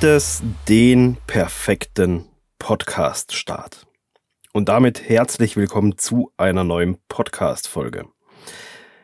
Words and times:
Gibt 0.00 0.12
es 0.14 0.42
den 0.66 1.18
perfekten 1.26 2.24
Podcast-Start? 2.58 3.86
Und 4.54 4.70
damit 4.70 5.06
herzlich 5.06 5.58
willkommen 5.58 5.98
zu 5.98 6.32
einer 6.38 6.64
neuen 6.64 6.96
Podcast-Folge. 7.08 8.06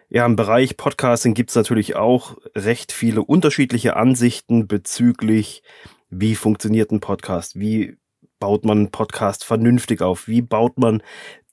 Ja, 0.08 0.24
im 0.24 0.36
Bereich 0.36 0.78
Podcasting 0.78 1.34
gibt 1.34 1.50
es 1.50 1.56
natürlich 1.56 1.96
auch 1.96 2.38
recht 2.54 2.92
viele 2.92 3.20
unterschiedliche 3.20 3.94
Ansichten 3.94 4.68
bezüglich, 4.68 5.62
wie 6.08 6.34
funktioniert 6.34 6.90
ein 6.90 7.00
Podcast, 7.00 7.60
wie 7.60 7.98
baut 8.40 8.64
man 8.64 8.78
einen 8.78 8.90
Podcast 8.90 9.44
vernünftig 9.44 10.00
auf, 10.00 10.28
wie 10.28 10.40
baut 10.40 10.78
man 10.78 11.02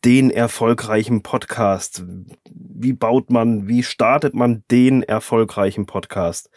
den 0.05 0.31
erfolgreichen 0.31 1.21
Podcast, 1.21 2.05
wie 2.49 2.93
baut 2.93 3.29
man, 3.29 3.67
wie 3.67 3.83
startet 3.83 4.35
man 4.35 4.63
den 4.71 5.03
erfolgreichen 5.03 5.85
Podcast. 5.85 6.49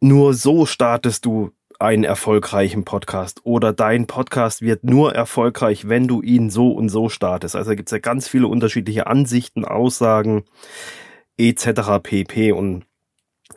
Nur 0.00 0.34
so 0.34 0.66
startest 0.66 1.26
du 1.26 1.52
einen 1.78 2.04
erfolgreichen 2.04 2.84
Podcast 2.84 3.40
oder 3.44 3.72
dein 3.72 4.06
Podcast 4.06 4.60
wird 4.60 4.84
nur 4.84 5.14
erfolgreich, 5.14 5.88
wenn 5.88 6.08
du 6.08 6.20
ihn 6.20 6.50
so 6.50 6.72
und 6.72 6.90
so 6.90 7.08
startest. 7.08 7.56
Also 7.56 7.70
gibt 7.70 7.88
es 7.88 7.92
ja 7.92 7.98
ganz 7.98 8.28
viele 8.28 8.48
unterschiedliche 8.48 9.06
Ansichten, 9.06 9.64
Aussagen 9.64 10.44
etc. 11.38 12.02
pp. 12.02 12.52
Und 12.52 12.84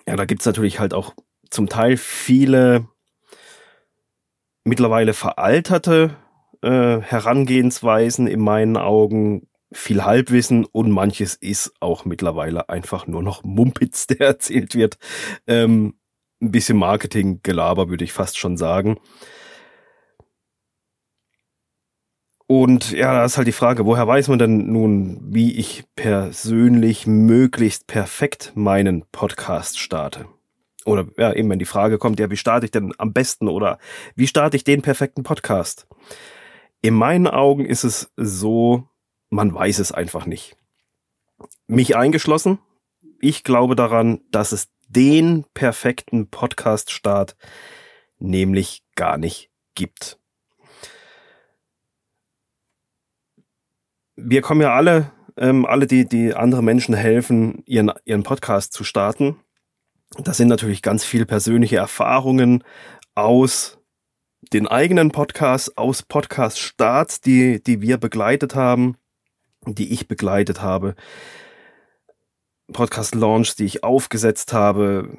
ja, 0.08 0.16
da 0.16 0.26
gibt 0.26 0.42
es 0.42 0.46
natürlich 0.46 0.80
halt 0.80 0.94
auch 0.94 1.14
zum 1.50 1.68
Teil 1.68 1.98
viele 1.98 2.88
mittlerweile 4.64 5.14
veralterte 5.14 6.16
äh, 6.62 7.00
Herangehensweisen 7.02 8.28
in 8.28 8.40
meinen 8.40 8.78
Augen, 8.78 9.48
viel 9.74 10.06
Halbwissen 10.06 10.66
und 10.66 10.92
manches 10.92 11.36
ist 11.36 11.74
auch 11.82 12.06
mittlerweile 12.06 12.70
einfach 12.70 13.08
nur 13.08 13.22
noch 13.22 13.44
Mumpitz, 13.44 14.08
der 14.08 14.22
erzählt 14.22 14.76
wird. 14.76 14.98
Ähm, 15.48 15.96
ein 16.44 16.52
bisschen 16.52 16.78
Marketing-Gelaber, 16.78 17.90
würde 17.90 18.04
ich 18.04 18.14
fast 18.14 18.38
schon 18.38 18.58
sagen. 18.58 18.98
Und 22.46 22.92
ja, 22.92 23.14
da 23.14 23.26
ist 23.26 23.38
halt 23.38 23.48
die 23.48 23.54
Frage, 23.54 23.86
woher 23.86 24.08
weiß 24.08 24.28
man 24.28 24.38
denn 24.38 24.72
nun, 24.72 25.20
wie 25.24 25.54
ich 25.54 25.86
persönlich 25.96 27.08
möglichst 27.08 27.88
perfekt 27.88 28.52
meinen 28.56 29.06
Podcast 29.12 29.80
starte? 29.80 30.28
Oder 30.86 31.08
ja, 31.18 31.34
eben 31.34 31.50
wenn 31.50 31.60
die 31.60 31.66
Frage 31.66 31.98
kommt, 31.98 32.20
ja, 32.20 32.30
wie 32.30 32.38
starte 32.38 32.66
ich 32.66 32.72
denn 32.72 32.94
am 32.98 33.14
besten 33.14 33.48
oder 33.48 33.80
wie 34.16 34.28
starte 34.28 34.58
ich 34.58 34.66
den 34.66 34.82
perfekten 34.82 35.24
Podcast? 35.24 35.88
In 36.82 36.94
meinen 36.94 37.28
Augen 37.28 37.66
ist 37.66 37.86
es 37.86 38.12
so, 38.18 38.84
man 39.30 39.54
weiß 39.54 39.80
es 39.80 39.94
einfach 39.94 40.26
nicht. 40.26 40.58
Mich 41.68 41.96
eingeschlossen. 41.96 42.60
Ich 43.22 43.46
glaube 43.46 43.76
daran, 43.76 44.20
dass 44.32 44.52
es 44.52 44.68
den 44.94 45.46
perfekten 45.54 46.30
Podcast-Start 46.30 47.36
nämlich 48.20 48.84
gar 48.96 49.18
nicht 49.18 49.50
gibt. 49.76 50.20
Wir 54.16 54.42
kommen 54.42 54.62
ja 54.62 54.74
alle, 54.74 55.12
ähm, 55.38 55.66
alle, 55.66 55.88
die, 55.88 56.06
die 56.06 56.34
andere 56.34 56.62
Menschen 56.62 56.94
helfen, 56.94 57.64
ihren, 57.66 57.92
ihren 58.06 58.24
Podcast 58.24 58.74
zu 58.74 58.84
starten. 58.84 59.38
Das 60.20 60.38
sind 60.38 60.48
natürlich 60.48 60.84
ganz 60.84 61.04
viele 61.04 61.26
persönliche 61.26 61.78
Erfahrungen 61.78 62.64
aus 63.16 63.80
den 64.52 64.68
eigenen 64.68 65.12
Podcasts, 65.12 65.76
aus 65.76 66.04
Podcast-Starts, 66.04 67.22
die, 67.22 67.64
die 67.64 67.82
wir 67.82 67.98
begleitet 67.98 68.54
haben, 68.54 68.98
die 69.66 69.92
ich 69.92 70.08
begleitet 70.08 70.62
habe. 70.62 70.96
Podcast-Launch, 72.72 73.56
die 73.56 73.66
ich 73.66 73.84
aufgesetzt 73.84 74.54
habe, 74.54 75.18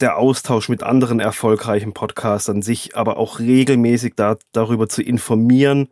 der 0.00 0.18
Austausch 0.18 0.68
mit 0.68 0.82
anderen 0.82 1.20
erfolgreichen 1.20 1.92
Podcastern, 1.94 2.62
sich 2.62 2.96
aber 2.96 3.16
auch 3.16 3.38
regelmäßig 3.38 4.14
da, 4.16 4.36
darüber 4.52 4.88
zu 4.88 5.02
informieren, 5.02 5.88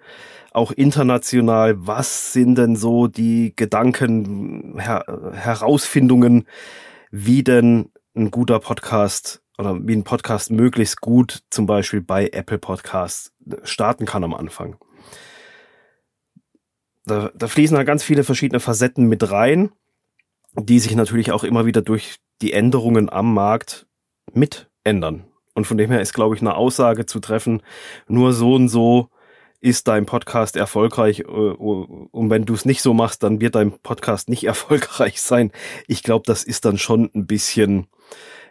auch 0.52 0.70
international, 0.70 1.86
was 1.86 2.32
sind 2.32 2.56
denn 2.56 2.76
so 2.76 3.06
die 3.06 3.54
Gedanken, 3.56 4.78
Her 4.78 5.04
Herausfindungen, 5.32 6.46
wie 7.10 7.42
denn 7.42 7.90
ein 8.14 8.30
guter 8.30 8.60
Podcast 8.60 9.42
oder 9.58 9.76
wie 9.86 9.96
ein 9.96 10.04
Podcast 10.04 10.50
möglichst 10.50 11.00
gut 11.00 11.42
zum 11.50 11.66
Beispiel 11.66 12.00
bei 12.00 12.28
Apple 12.28 12.58
Podcasts 12.58 13.32
starten 13.62 14.06
kann 14.06 14.24
am 14.24 14.34
Anfang. 14.34 14.76
Da, 17.06 17.30
da 17.34 17.48
fließen 17.48 17.76
halt 17.76 17.86
ganz 17.86 18.02
viele 18.02 18.24
verschiedene 18.24 18.60
Facetten 18.60 19.06
mit 19.06 19.30
rein 19.30 19.72
die 20.56 20.78
sich 20.78 20.94
natürlich 20.94 21.32
auch 21.32 21.44
immer 21.44 21.66
wieder 21.66 21.82
durch 21.82 22.16
die 22.40 22.52
Änderungen 22.52 23.10
am 23.10 23.34
Markt 23.34 23.86
mit 24.32 24.70
ändern. 24.84 25.24
Und 25.54 25.66
von 25.66 25.76
dem 25.76 25.90
her 25.90 26.00
ist, 26.00 26.14
glaube 26.14 26.34
ich, 26.34 26.40
eine 26.40 26.56
Aussage 26.56 27.06
zu 27.06 27.20
treffen, 27.20 27.62
nur 28.08 28.32
so 28.32 28.54
und 28.54 28.68
so 28.68 29.08
ist 29.60 29.88
dein 29.88 30.04
Podcast 30.04 30.56
erfolgreich 30.56 31.20
äh, 31.20 31.22
und 31.22 32.28
wenn 32.28 32.44
du 32.44 32.52
es 32.52 32.66
nicht 32.66 32.82
so 32.82 32.92
machst, 32.92 33.22
dann 33.22 33.40
wird 33.40 33.54
dein 33.54 33.72
Podcast 33.78 34.28
nicht 34.28 34.44
erfolgreich 34.44 35.22
sein. 35.22 35.52
Ich 35.86 36.02
glaube, 36.02 36.24
das 36.26 36.44
ist 36.44 36.64
dann 36.64 36.76
schon 36.76 37.10
ein 37.14 37.26
bisschen, 37.26 37.86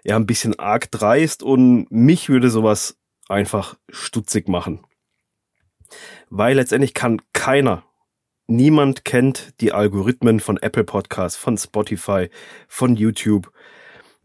ja, 0.03 0.15
ein 0.15 0.25
bisschen 0.25 0.57
arg 0.57 0.89
dreist 0.91 1.43
und 1.43 1.91
mich 1.91 2.29
würde 2.29 2.49
sowas 2.49 2.97
einfach 3.29 3.77
stutzig 3.89 4.47
machen. 4.47 4.83
Weil 6.29 6.55
letztendlich 6.55 6.93
kann 6.93 7.21
keiner 7.33 7.83
niemand 8.47 9.05
kennt 9.05 9.59
die 9.61 9.71
Algorithmen 9.71 10.39
von 10.39 10.57
Apple 10.57 10.83
Podcasts, 10.83 11.37
von 11.37 11.57
Spotify, 11.57 12.29
von 12.67 12.95
YouTube. 12.95 13.51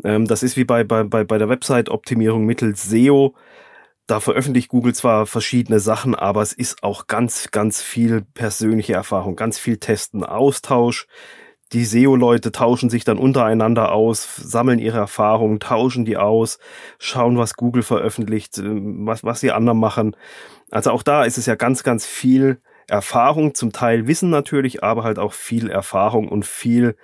Ähm, 0.05 0.27
das 0.27 0.43
ist 0.43 0.57
wie 0.57 0.65
bei, 0.65 0.85
bei, 0.85 1.05
bei 1.05 1.39
der 1.39 1.49
Website-Optimierung 1.49 2.45
mittels 2.45 2.85
SEO. 2.85 3.35
Da 4.07 4.21
veröffentlicht 4.21 4.69
Google 4.69 4.95
zwar 4.95 5.27
verschiedene 5.27 5.81
Sachen, 5.81 6.15
aber 6.15 6.41
es 6.41 6.55
ist 6.55 6.83
auch 6.83 7.09
ganz, 7.09 7.51
ganz 7.51 7.83
viel 7.83 8.23
persönliche 8.23 8.95
Erfahrung, 8.95 9.37
ganz 9.37 9.59
viel 9.59 9.77
Testen, 9.77 10.25
Austausch. 10.25 11.07
Die 11.73 11.85
SEO-Leute 11.85 12.51
tauschen 12.51 12.89
sich 12.89 13.05
dann 13.05 13.19
untereinander 13.19 13.93
aus, 13.93 14.37
sammeln 14.37 14.79
ihre 14.79 14.97
Erfahrungen, 14.97 15.61
tauschen 15.61 16.07
die 16.07 16.17
aus, 16.17 16.59
schauen, 16.99 17.37
was 17.37 17.55
Google 17.55 17.83
veröffentlicht, 17.83 18.57
ähm, 18.57 19.07
was, 19.07 19.25
was 19.25 19.41
die 19.41 19.53
anderen 19.53 19.79
machen. 19.79 20.17
Also 20.71 20.91
auch 20.91 21.03
da 21.03 21.25
ist 21.25 21.37
es 21.37 21.45
ja 21.45 21.55
ganz, 21.55 21.83
ganz 21.83 22.07
viel 22.07 22.63
Erfahrung, 22.89 23.55
zum 23.55 23.73
Teil 23.73 24.07
Wissen 24.07 24.31
natürlich, 24.31 24.83
aber 24.83 25.05
halt 25.05 25.19
auch 25.19 25.33
viel 25.33 25.71
Erfahrung 25.71 26.29
und 26.29 26.45
viel 26.45 26.97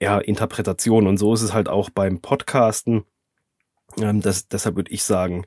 ja, 0.00 0.18
Interpretation. 0.18 1.06
Und 1.06 1.16
so 1.18 1.32
ist 1.32 1.42
es 1.42 1.54
halt 1.54 1.68
auch 1.68 1.90
beim 1.90 2.20
Podcasten. 2.20 3.04
Ähm, 3.98 4.20
das, 4.20 4.48
deshalb 4.48 4.76
würde 4.76 4.90
ich 4.90 5.04
sagen, 5.04 5.46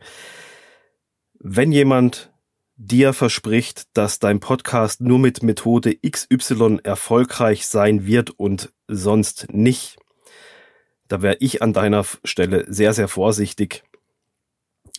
wenn 1.40 1.72
jemand 1.72 2.32
dir 2.76 3.12
verspricht, 3.12 3.96
dass 3.98 4.20
dein 4.20 4.40
Podcast 4.40 5.02
nur 5.02 5.20
mit 5.20 5.44
Methode 5.44 5.98
XY 5.98 6.80
erfolgreich 6.84 7.68
sein 7.68 8.06
wird 8.06 8.30
und 8.32 8.72
sonst 8.88 9.48
nicht, 9.52 9.98
da 11.10 11.22
wäre 11.22 11.38
ich 11.42 11.62
an 11.62 11.74
deiner 11.74 12.06
Stelle 12.24 12.66
sehr, 12.72 12.94
sehr 12.94 13.10
vorsichtig. 13.10 13.84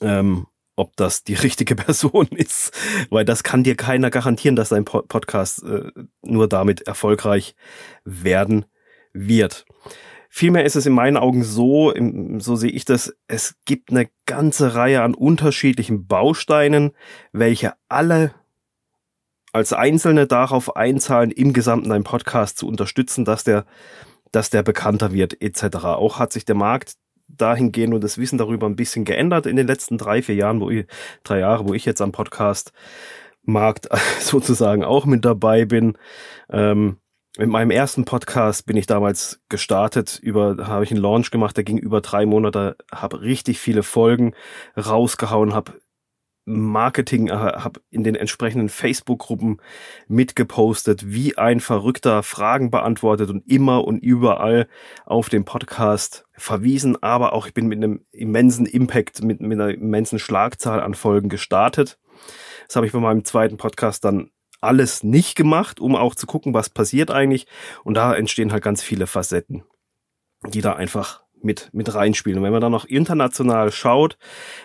Ähm, 0.03 0.47
ob 0.81 0.97
das 0.97 1.23
die 1.25 1.35
richtige 1.35 1.77
Person 1.77 2.27
ist, 2.29 2.73
weil 3.11 3.25
das 3.25 3.43
kann 3.43 3.63
dir 3.63 3.77
keiner 3.77 4.11
garantieren, 4.11 4.57
dass 4.57 4.71
dein 4.71 4.85
Podcast 4.85 5.63
äh, 5.63 5.93
nur 6.23 6.49
damit 6.49 6.83
erfolgreich 6.83 7.55
werden 8.05 8.65
wird. 9.13 9.67
Vielmehr 10.33 10.65
ist 10.65 10.77
es 10.77 10.87
in 10.87 10.93
meinen 10.93 11.17
Augen 11.17 11.43
so, 11.43 11.93
so 12.39 12.57
sehe 12.57 12.71
ich 12.71 12.85
das, 12.85 13.13
es 13.27 13.57
gibt 13.65 13.91
eine 13.91 14.09
ganze 14.27 14.77
Reihe 14.77 15.03
an 15.03 15.15
unterschiedlichen 15.15 16.07
Bausteinen, 16.07 16.93
welche 17.33 17.75
alle 17.88 18.33
als 19.53 19.73
Einzelne 19.73 20.29
darauf 20.29 20.76
einzahlen, 20.76 21.33
im 21.33 21.53
Gesamten 21.53 21.91
einen 21.91 22.05
Podcast 22.05 22.59
zu 22.59 22.69
unterstützen, 22.69 23.25
dass 23.25 23.43
der, 23.43 23.67
dass 24.31 24.50
der 24.50 24.62
bekannter 24.62 25.12
wird, 25.12 25.43
etc. 25.43 25.79
Auch 25.85 26.21
hat 26.21 26.33
sich 26.33 26.44
der 26.44 26.55
Markt 26.55 26.94
dahingehend 27.37 27.94
und 27.94 28.05
das 28.05 28.19
Wissen 28.19 28.38
darüber 28.38 28.67
ein 28.67 28.77
bisschen 28.77 29.05
geändert 29.05 29.47
in 29.47 29.56
den 29.56 29.67
letzten 29.67 29.99
drei, 29.99 30.23
vier 30.23 30.35
Jahren, 30.35 30.61
wo 30.61 30.71
ich, 30.71 30.87
drei 31.25 31.41
Jahre, 31.41 31.69
wo 31.69 31.75
ich 31.75 31.85
jetzt 31.85 32.00
am 32.00 32.12
Podcast 32.12 32.73
Markt 33.43 33.88
sozusagen 34.21 34.85
auch 34.85 35.06
mit 35.06 35.25
dabei 35.25 35.65
bin. 35.65 35.97
Ähm, 36.50 36.97
mit 37.38 37.49
meinem 37.49 37.71
ersten 37.71 38.05
Podcast 38.05 38.67
bin 38.67 38.77
ich 38.77 38.87
damals 38.87 39.41
gestartet, 39.49 40.19
über 40.21 40.67
habe 40.67 40.85
ich 40.85 40.91
einen 40.91 41.00
Launch 41.00 41.31
gemacht, 41.31 41.56
der 41.56 41.65
ging 41.65 41.79
über 41.79 42.00
drei 42.00 42.27
Monate, 42.27 42.77
habe 42.93 43.23
richtig 43.23 43.61
viele 43.61 43.85
Folgen 43.85 44.35
rausgehauen, 44.76 45.55
habe 45.55 45.75
Marketing, 46.44 47.29
äh, 47.29 47.33
habe 47.33 47.81
in 47.91 48.03
den 48.03 48.17
entsprechenden 48.17 48.69
Facebook-Gruppen 48.69 49.59
mitgepostet, 50.09 51.12
wie 51.12 51.38
ein 51.38 51.61
Verrückter 51.61 52.23
Fragen 52.23 52.71
beantwortet 52.71 53.31
und 53.31 53.47
immer 53.49 53.85
und 53.85 53.99
überall 53.99 54.67
auf 55.06 55.29
den 55.29 55.44
Podcast 55.44 56.25
verwiesen. 56.40 57.02
Aber 57.02 57.32
auch 57.32 57.46
ich 57.46 57.54
bin 57.54 57.66
mit 57.66 57.78
einem 57.78 58.04
immensen 58.10 58.66
Impact, 58.66 59.22
mit, 59.22 59.40
mit 59.40 59.60
einer 59.60 59.72
immensen 59.75 60.19
Schlagzahl 60.19 60.81
an 60.81 60.94
Folgen 60.94 61.28
gestartet. 61.28 61.98
Das 62.66 62.76
habe 62.76 62.87
ich 62.87 62.92
bei 62.92 63.00
meinem 63.00 63.25
zweiten 63.25 63.56
Podcast 63.56 64.04
dann 64.04 64.31
alles 64.60 65.02
nicht 65.02 65.37
gemacht, 65.37 65.81
um 65.81 65.96
auch 65.96 66.14
zu 66.14 66.26
gucken, 66.26 66.54
was 66.54 66.69
passiert 66.69 67.10
eigentlich. 67.10 67.46
Und 67.84 67.94
da 67.94 68.14
entstehen 68.14 68.52
halt 68.52 68.62
ganz 68.62 68.82
viele 68.82 69.06
Facetten, 69.06 69.64
die 70.46 70.60
da 70.60 70.75
einfach 70.75 71.22
mit, 71.44 71.70
mit 71.72 71.94
reinspielen. 71.94 72.38
Und 72.38 72.44
wenn 72.44 72.52
man 72.52 72.60
dann 72.60 72.72
noch 72.72 72.84
international 72.84 73.72
schaut, 73.72 74.19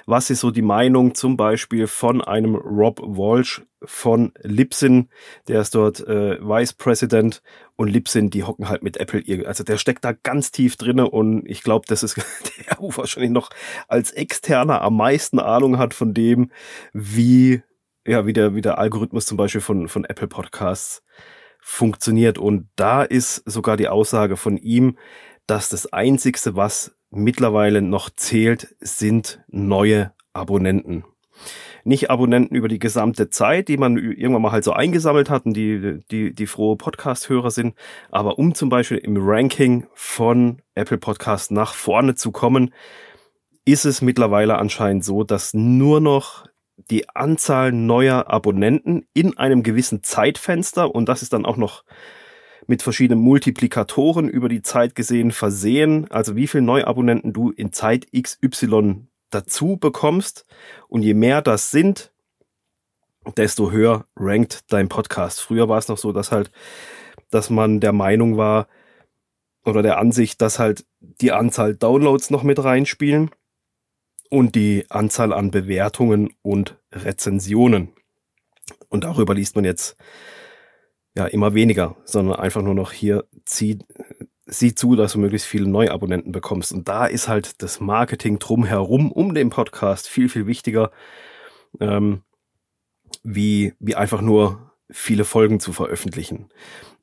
was 0.05 0.29
ist 0.29 0.39
so 0.39 0.51
die 0.51 0.61
Meinung 0.61 1.15
zum 1.15 1.37
Beispiel 1.37 1.87
von 1.87 2.21
einem 2.21 2.55
Rob 2.55 2.99
Walsh 3.01 3.63
von 3.83 4.31
Lipsin, 4.41 5.09
der 5.47 5.61
ist 5.61 5.75
dort 5.75 5.99
äh, 6.01 6.39
Vice 6.41 6.73
President 6.73 7.41
und 7.75 7.89
Lipsin, 7.89 8.29
die 8.29 8.43
hocken 8.43 8.69
halt 8.69 8.83
mit 8.83 8.97
Apple. 8.97 9.23
Also 9.47 9.63
der 9.63 9.77
steckt 9.77 10.03
da 10.05 10.11
ganz 10.11 10.51
tief 10.51 10.75
drinne 10.75 11.09
und 11.09 11.45
ich 11.47 11.61
glaube, 11.61 11.85
das 11.87 12.03
ist 12.03 12.17
der, 12.67 12.77
wo 12.79 12.95
wahrscheinlich 12.95 13.31
noch 13.31 13.49
als 13.87 14.11
Externer 14.11 14.81
am 14.81 14.97
meisten 14.97 15.39
Ahnung 15.39 15.77
hat 15.77 15.93
von 15.93 16.13
dem, 16.13 16.51
wie, 16.93 17.61
ja, 18.05 18.25
wie 18.25 18.33
der, 18.33 18.55
wie 18.55 18.61
der 18.61 18.77
Algorithmus 18.77 19.25
zum 19.25 19.37
Beispiel 19.37 19.61
von, 19.61 19.87
von 19.87 20.05
Apple 20.05 20.27
Podcasts 20.27 21.03
funktioniert. 21.67 22.37
Und 22.37 22.69
da 22.75 23.01
ist 23.01 23.37
sogar 23.45 23.75
die 23.75 23.87
Aussage 23.87 24.37
von 24.37 24.57
ihm, 24.57 24.97
dass 25.47 25.69
das 25.69 25.91
Einzigste, 25.91 26.55
was 26.55 26.95
mittlerweile 27.11 27.81
noch 27.81 28.09
zählt, 28.09 28.75
sind 28.79 29.43
neue 29.47 30.13
Abonnenten. 30.33 31.05
Nicht 31.83 32.09
Abonnenten 32.09 32.55
über 32.55 32.67
die 32.67 32.79
gesamte 32.79 33.29
Zeit, 33.29 33.67
die 33.67 33.77
man 33.77 33.97
irgendwann 33.97 34.41
mal 34.41 34.51
halt 34.51 34.63
so 34.63 34.73
eingesammelt 34.73 35.29
hat 35.29 35.45
und 35.45 35.53
die, 35.53 35.99
die, 36.09 36.33
die 36.33 36.47
frohe 36.47 36.77
Podcast-Hörer 36.77 37.51
sind, 37.51 37.75
aber 38.09 38.39
um 38.39 38.55
zum 38.55 38.69
Beispiel 38.69 38.97
im 38.97 39.17
Ranking 39.19 39.85
von 39.93 40.61
Apple 40.73 40.97
Podcast 40.97 41.51
nach 41.51 41.75
vorne 41.75 42.15
zu 42.15 42.31
kommen, 42.31 42.73
ist 43.65 43.85
es 43.85 44.01
mittlerweile 44.01 44.57
anscheinend 44.57 45.05
so, 45.05 45.23
dass 45.23 45.53
nur 45.53 45.99
noch 45.99 46.45
die 46.89 47.07
Anzahl 47.09 47.71
neuer 47.71 48.29
Abonnenten 48.29 49.07
in 49.13 49.37
einem 49.37 49.63
gewissen 49.63 50.03
Zeitfenster 50.03 50.93
und 50.93 51.07
das 51.07 51.21
ist 51.21 51.33
dann 51.33 51.45
auch 51.45 51.57
noch 51.57 51.83
mit 52.67 52.81
verschiedenen 52.81 53.23
Multiplikatoren 53.23 54.27
über 54.27 54.49
die 54.49 54.61
Zeit 54.61 54.95
gesehen 54.95 55.31
versehen, 55.31 56.09
also 56.09 56.35
wie 56.35 56.47
viele 56.47 56.63
Neuabonnenten 56.63 57.33
du 57.33 57.51
in 57.51 57.71
Zeit 57.71 58.07
XY 58.11 59.07
dazu 59.29 59.77
bekommst. 59.77 60.45
Und 60.87 61.01
je 61.01 61.13
mehr 61.13 61.41
das 61.41 61.71
sind, 61.71 62.11
desto 63.37 63.71
höher 63.71 64.05
rankt 64.15 64.71
dein 64.71 64.89
Podcast. 64.89 65.41
Früher 65.41 65.69
war 65.69 65.77
es 65.77 65.87
noch 65.87 65.97
so, 65.97 66.11
dass 66.11 66.31
halt, 66.31 66.51
dass 67.31 67.49
man 67.49 67.79
der 67.79 67.93
Meinung 67.93 68.37
war 68.37 68.67
oder 69.63 69.81
der 69.81 69.97
Ansicht, 69.97 70.41
dass 70.41 70.59
halt 70.59 70.85
die 70.99 71.31
Anzahl 71.31 71.75
Downloads 71.75 72.29
noch 72.29 72.43
mit 72.43 72.63
reinspielen 72.63 73.31
und 74.29 74.55
die 74.55 74.85
Anzahl 74.89 75.33
an 75.33 75.51
Bewertungen 75.51 76.33
und 76.41 76.77
Rezensionen. 76.91 77.93
Und 78.89 79.03
darüber 79.03 79.33
liest 79.33 79.55
man 79.55 79.65
jetzt 79.65 79.97
ja 81.15 81.25
immer 81.25 81.53
weniger, 81.53 81.95
sondern 82.05 82.39
einfach 82.39 82.61
nur 82.61 82.75
noch 82.75 82.91
hier 82.91 83.25
zieh, 83.45 83.79
sieh 84.45 84.75
zu, 84.75 84.95
dass 84.95 85.13
du 85.13 85.19
möglichst 85.19 85.47
viele 85.47 85.67
Neuabonnenten 85.67 86.31
bekommst. 86.31 86.73
Und 86.73 86.87
da 86.87 87.05
ist 87.05 87.27
halt 87.27 87.61
das 87.61 87.79
Marketing 87.79 88.39
drumherum 88.39 89.11
um 89.11 89.33
den 89.33 89.49
Podcast 89.49 90.07
viel, 90.07 90.29
viel 90.29 90.45
wichtiger, 90.45 90.91
ähm, 91.79 92.23
wie, 93.23 93.73
wie 93.79 93.95
einfach 93.95 94.21
nur 94.21 94.73
viele 94.91 95.25
Folgen 95.25 95.59
zu 95.59 95.73
veröffentlichen. 95.73 96.49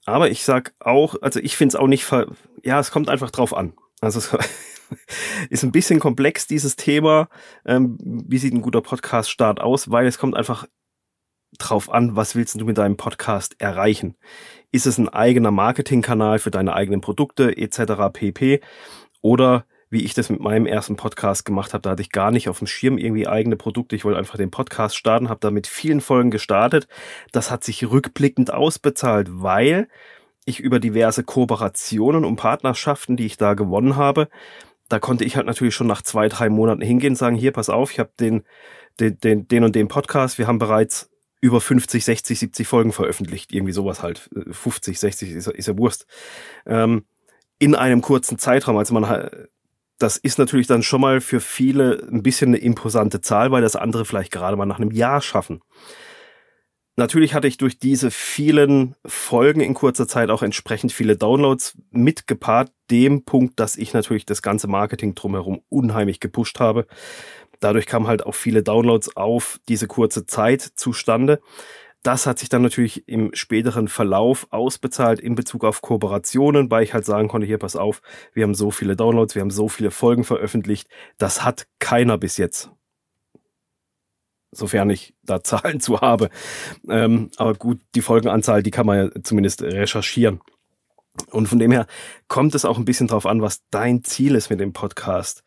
Aber 0.05 0.31
ich 0.31 0.45
sag 0.45 0.75
auch, 0.81 1.17
also 1.23 1.41
ich 1.41 1.57
finde 1.57 1.75
es 1.75 1.81
auch 1.81 1.87
nicht, 1.87 2.05
ver 2.05 2.27
ja, 2.65 2.79
es 2.79 2.91
kommt 2.91 3.09
einfach 3.09 3.31
drauf 3.31 3.57
an. 3.57 3.75
Also 4.01 4.19
es 4.19 4.37
ist 5.51 5.63
ein 5.63 5.73
bisschen 5.73 6.01
komplex, 6.01 6.47
dieses 6.47 6.77
Thema. 6.77 7.29
Ähm, 7.65 7.97
wie 8.01 8.39
sieht 8.39 8.53
ein 8.53 8.63
guter 8.63 8.83
Podcast-Start 8.83 9.61
aus? 9.61 9.91
Weil 9.91 10.07
es 10.07 10.19
kommt 10.19 10.37
einfach 10.37 10.67
drauf 11.59 11.91
an, 11.91 12.17
was 12.17 12.35
willst 12.35 12.61
du 12.61 12.65
mit 12.65 12.79
deinem 12.79 12.97
Podcast 12.97 13.61
erreichen? 13.61 14.17
Ist 14.71 14.87
es 14.87 14.99
ein 14.99 15.09
eigener 15.09 15.51
Marketingkanal 15.51 16.39
für 16.39 16.51
deine 16.51 16.75
eigenen 16.75 17.01
Produkte 17.01 17.57
etc. 17.57 18.11
pp. 18.13 18.61
Oder 19.21 19.65
wie 19.91 20.05
ich 20.05 20.15
das 20.15 20.31
mit 20.31 20.41
meinem 20.41 20.65
ersten 20.65 20.97
Podcast 20.97 21.45
gemacht 21.45 21.75
habe, 21.75 21.83
da 21.83 21.91
hatte 21.91 22.01
ich 22.01 22.11
gar 22.11 22.31
nicht 22.31 22.49
auf 22.49 22.59
dem 22.59 22.67
Schirm 22.67 22.97
irgendwie 22.97 23.29
eigene 23.29 23.57
Produkte. 23.57 23.95
Ich 23.95 24.07
wollte 24.07 24.19
einfach 24.19 24.39
den 24.39 24.51
Podcast 24.51 24.97
starten, 24.97 25.29
habe 25.29 25.41
da 25.41 25.51
mit 25.51 25.67
vielen 25.67 26.01
Folgen 26.01 26.31
gestartet. 26.31 26.89
Das 27.31 27.51
hat 27.51 27.63
sich 27.63 27.91
rückblickend 27.91 28.53
ausbezahlt, 28.53 29.29
weil 29.31 29.89
ich 30.47 30.61
über 30.61 30.81
diverse 30.81 31.23
Kooperationen 31.23 32.25
und 32.25 32.37
Partnerschaften, 32.37 33.19
die 33.19 33.27
ich 33.27 33.37
da 33.37 33.53
gewonnen 33.53 33.97
habe, 33.97 34.29
da 34.89 34.99
konnte 34.99 35.25
ich 35.25 35.37
halt 35.37 35.47
natürlich 35.47 35.75
schon 35.75 35.87
nach 35.87 36.03
zwei, 36.03 36.29
drei 36.29 36.49
Monaten 36.49 36.83
hingehen 36.83 37.13
und 37.13 37.17
sagen, 37.17 37.37
hier, 37.37 37.53
pass 37.53 37.71
auf, 37.71 37.93
ich 37.93 37.99
habe 37.99 38.11
den, 38.19 38.45
den, 38.99 39.19
den, 39.21 39.49
den 39.49 39.65
und 39.65 39.77
den 39.77 39.89
Podcast, 39.89 40.39
wir 40.39 40.47
haben 40.47 40.59
bereits 40.59 41.12
über 41.43 41.61
50, 41.61 42.05
60, 42.05 42.39
70 42.39 42.67
Folgen 42.67 42.93
veröffentlicht. 42.93 43.53
Irgendwie 43.53 43.73
sowas 43.73 44.03
halt. 44.03 44.31
50, 44.51 44.99
60 44.99 45.33
ist, 45.33 45.49
ist 45.49 45.69
ja 45.69 45.77
Wurst. 45.77 46.07
Ähm, 46.65 47.05
in 47.59 47.75
einem 47.75 48.01
kurzen 48.01 48.39
Zeitraum. 48.39 48.79
Also 48.79 48.95
man 48.95 49.29
das 49.99 50.17
ist 50.17 50.39
natürlich 50.39 50.67
dann 50.67 50.83
schon 50.83 51.01
mal 51.01 51.21
für 51.21 51.41
viele 51.41 52.07
ein 52.11 52.23
bisschen 52.23 52.49
eine 52.49 52.59
imposante 52.59 53.21
Zahl, 53.21 53.53
weil 53.53 53.63
das 53.63 53.77
andere 53.77 54.05
vielleicht 54.05 54.33
gerade 54.33 54.57
mal 54.57 54.67
nach 54.67 54.81
einem 54.81 54.91
Jahr 54.91 55.21
schaffen. 55.21 55.61
Natürlich 56.97 57.33
hatte 57.35 57.49
ich 57.49 57.57
durch 57.57 57.79
diese 57.79 58.11
vielen 58.11 58.97
Folgen 59.07 59.61
in 59.61 59.73
kurzer 59.73 60.07
Zeit 60.07 60.29
auch 60.29 60.43
entsprechend 60.43 60.93
viele 60.93 61.17
Downloads 61.17 61.79
mitgepaart, 61.91 62.71
dem 62.91 63.25
Punkt, 63.25 63.59
dass 63.61 63.77
ich 63.77 63.95
natürlich 63.95 64.27
das 64.27 64.43
ganze 64.43 64.69
Marketing 64.69 65.15
drumherum 65.15 65.63
unheimlich 65.71 66.21
gepusht 66.21 66.61
habe. 66.61 66.87
Dadurch 67.63 67.87
kamen 67.87 68.09
halt 68.09 68.27
auch 68.27 68.35
viele 68.35 68.65
Downloads 68.65 69.17
auf 69.17 69.61
diese 69.69 69.87
kurze 69.87 70.27
Zeit 70.27 70.61
zustande. 70.61 71.41
Das 72.03 72.27
hat 72.27 72.41
sich 72.41 72.49
dann 72.49 72.63
natürlich 72.63 73.07
im 73.07 73.33
späteren 73.35 73.87
Verlauf 73.87 74.49
ausbezahlt 74.51 75.21
in 75.21 75.37
Bezug 75.37 75.65
auf 75.65 75.81
Kooperationen, 75.81 76.69
weil 76.73 76.83
ich 76.83 76.93
halt 76.93 77.05
sagen 77.05 77.29
konnte, 77.29 77.47
hier 77.47 77.59
pass 77.59 77.77
auf, 77.77 78.03
wir 78.35 78.43
haben 78.43 78.57
so 78.57 78.73
viele 78.73 78.97
Downloads, 78.97 79.37
wir 79.37 79.43
haben 79.43 79.53
so 79.53 79.69
viele 79.69 79.93
Folgen 79.93 80.25
veröffentlicht. 80.25 80.89
Das 81.19 81.45
hat 81.45 81.69
keiner 81.79 82.19
bis 82.19 82.37
jetzt. 82.37 82.71
Sofern 84.51 84.91
ich 84.91 85.15
da 85.23 85.41
Zahlen 85.45 85.79
zu 85.79 86.01
habe. 86.01 86.31
Ähm, 86.89 87.31
aber 87.37 87.55
gut, 87.55 87.81
die 87.95 88.03
Folgenanzahl, 88.03 88.65
die 88.65 88.73
kann 88.73 88.87
man 88.87 88.99
ja 88.99 89.23
zumindest 89.23 89.63
recherchieren. 89.63 90.41
Und 91.31 91.47
von 91.47 91.61
dem 91.61 91.71
her 91.71 91.87
kommt 92.27 92.57
es 92.57 92.65
auch 92.65 92.79
ein 92.79 92.85
bisschen 92.85 93.07
drauf 93.07 93.27
an, 93.27 93.41
was 93.41 93.63
dein 93.71 94.03
Ziel 94.03 94.35
ist 94.35 94.51
mit 94.51 94.59
dem 94.59 94.73
Podcast. 94.73 95.45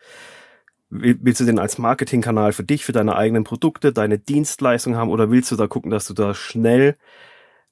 Willst 1.01 1.41
du 1.41 1.45
den 1.45 1.59
als 1.59 1.77
Marketingkanal 1.77 2.53
für 2.53 2.63
dich, 2.63 2.85
für 2.85 2.91
deine 2.91 3.15
eigenen 3.15 3.43
Produkte, 3.43 3.91
deine 3.91 4.19
Dienstleistung 4.19 4.95
haben 4.95 5.09
oder 5.09 5.31
willst 5.31 5.51
du 5.51 5.55
da 5.55 5.67
gucken, 5.67 5.91
dass 5.91 6.07
du 6.07 6.13
da 6.13 6.33
schnell 6.33 6.97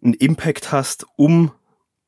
einen 0.03 0.13
Impact 0.13 0.71
hast, 0.71 1.05
um, 1.15 1.51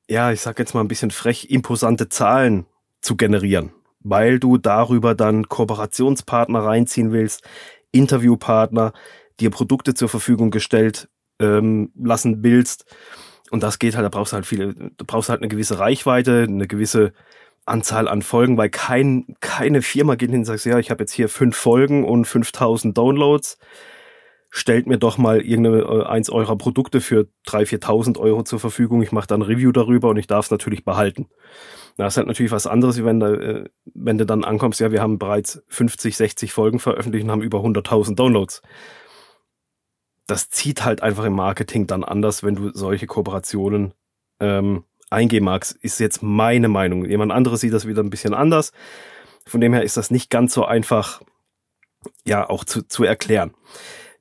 ja, 0.10 0.31
ich 0.31 0.41
sag 0.41 0.60
jetzt 0.60 0.74
mal 0.74 0.81
ein 0.81 0.88
bisschen 0.88 1.12
frech, 1.12 1.50
imposante 1.50 2.10
Zahlen 2.10 2.65
zu 3.01 3.15
generieren, 3.15 3.72
weil 4.00 4.39
du 4.39 4.57
darüber 4.57 5.15
dann 5.15 5.48
Kooperationspartner 5.48 6.60
reinziehen 6.60 7.12
willst, 7.12 7.43
Interviewpartner, 7.91 8.93
dir 9.39 9.50
Produkte 9.50 9.93
zur 9.93 10.10
Verfügung 10.10 10.51
gestellt 10.51 11.10
ähm, 11.39 11.91
lassen 11.95 12.43
willst. 12.43 12.86
Und 13.51 13.63
das 13.63 13.79
geht 13.79 13.95
halt, 13.95 14.05
da 14.05 14.10
brauchst 14.10 14.34
du 14.34 14.36
halt 14.36 14.45
viele, 14.45 14.74
du 14.74 15.05
brauchst 15.05 15.29
halt 15.29 15.41
eine 15.41 15.50
gewisse 15.50 15.79
Reichweite, 15.79 16.45
eine 16.48 16.67
gewisse 16.67 17.13
Anzahl 17.65 18.07
an 18.07 18.22
Folgen, 18.22 18.57
weil 18.57 18.69
kein, 18.69 19.36
keine 19.39 19.81
Firma 19.81 20.15
geht 20.15 20.29
hin 20.29 20.39
und 20.39 20.45
sagt, 20.45 20.65
ja, 20.65 20.77
ich 20.79 20.91
habe 20.91 21.03
jetzt 21.03 21.12
hier 21.12 21.29
fünf 21.29 21.55
Folgen 21.55 22.03
und 22.05 22.25
5000 22.25 22.98
Downloads. 22.98 23.57
Stellt 24.51 24.88
mir 24.88 24.98
doch 24.98 25.17
mal 25.17 25.41
irgendeine 25.41 25.79
äh, 25.79 26.05
eins 26.05 26.29
eurer 26.29 26.57
Produkte 26.57 27.01
für 27.01 27.27
3.000, 27.48 27.84
4.000 27.84 28.19
Euro 28.19 28.43
zur 28.43 28.60
Verfügung. 28.60 29.01
Ich 29.01 29.12
mache 29.12 29.27
dann 29.27 29.41
Review 29.41 29.72
darüber 29.72 30.10
und 30.10 30.17
ich 30.17 30.27
darf 30.27 30.45
es 30.45 30.51
natürlich 30.51 30.86
behalten. 30.86 31.27
Das 31.98 32.13
ist 32.13 32.17
halt 32.17 32.27
natürlich 32.27 32.51
was 32.51 32.67
anderes, 32.67 33.03
wenn, 33.03 33.19
da, 33.19 33.34
äh, 33.34 33.69
wenn 33.93 34.17
du 34.17 34.25
dann 34.25 34.43
ankommst, 34.43 34.79
ja, 34.79 34.91
wir 34.91 35.01
haben 35.01 35.19
bereits 35.19 35.63
50, 35.67 36.15
60 36.15 36.53
Folgen 36.53 36.79
veröffentlicht 36.79 37.25
und 37.25 37.31
haben 37.31 37.41
über 37.41 37.60
100.000 37.60 38.15
Downloads. 38.15 38.62
Das 40.27 40.50
zieht 40.50 40.86
halt 40.86 41.03
einfach 41.03 41.25
im 41.25 41.34
Marketing 41.34 41.88
dann 41.88 42.03
anders, 42.03 42.43
wenn 42.43 42.55
du 42.55 42.72
solche 42.74 43.07
Kooperationen 43.07 43.93
ähm, 44.39 44.84
eingehen 45.09 45.43
magst, 45.43 45.74
ist 45.81 46.00
jetzt 46.00 46.24
meine 46.24 46.67
Meinung. 46.67 47.05
Jemand 47.05 47.31
anderes 47.31 47.62
sieht 47.62 47.74
das 47.74 47.88
wieder 47.88 48.03
ein 48.03 48.09
bisschen 48.09 48.33
anders. 48.33 48.71
Von 49.45 49.62
dem 49.62 49.74
her 49.74 49.83
ist 49.83 49.97
das 49.97 50.12
nicht 50.12 50.29
ganz 50.29 50.53
so 50.53 50.65
einfach, 50.65 51.21
ja, 52.25 52.50
auch 52.50 52.63
zu, 52.63 52.81
zu 52.81 53.03
erklären. 53.03 53.53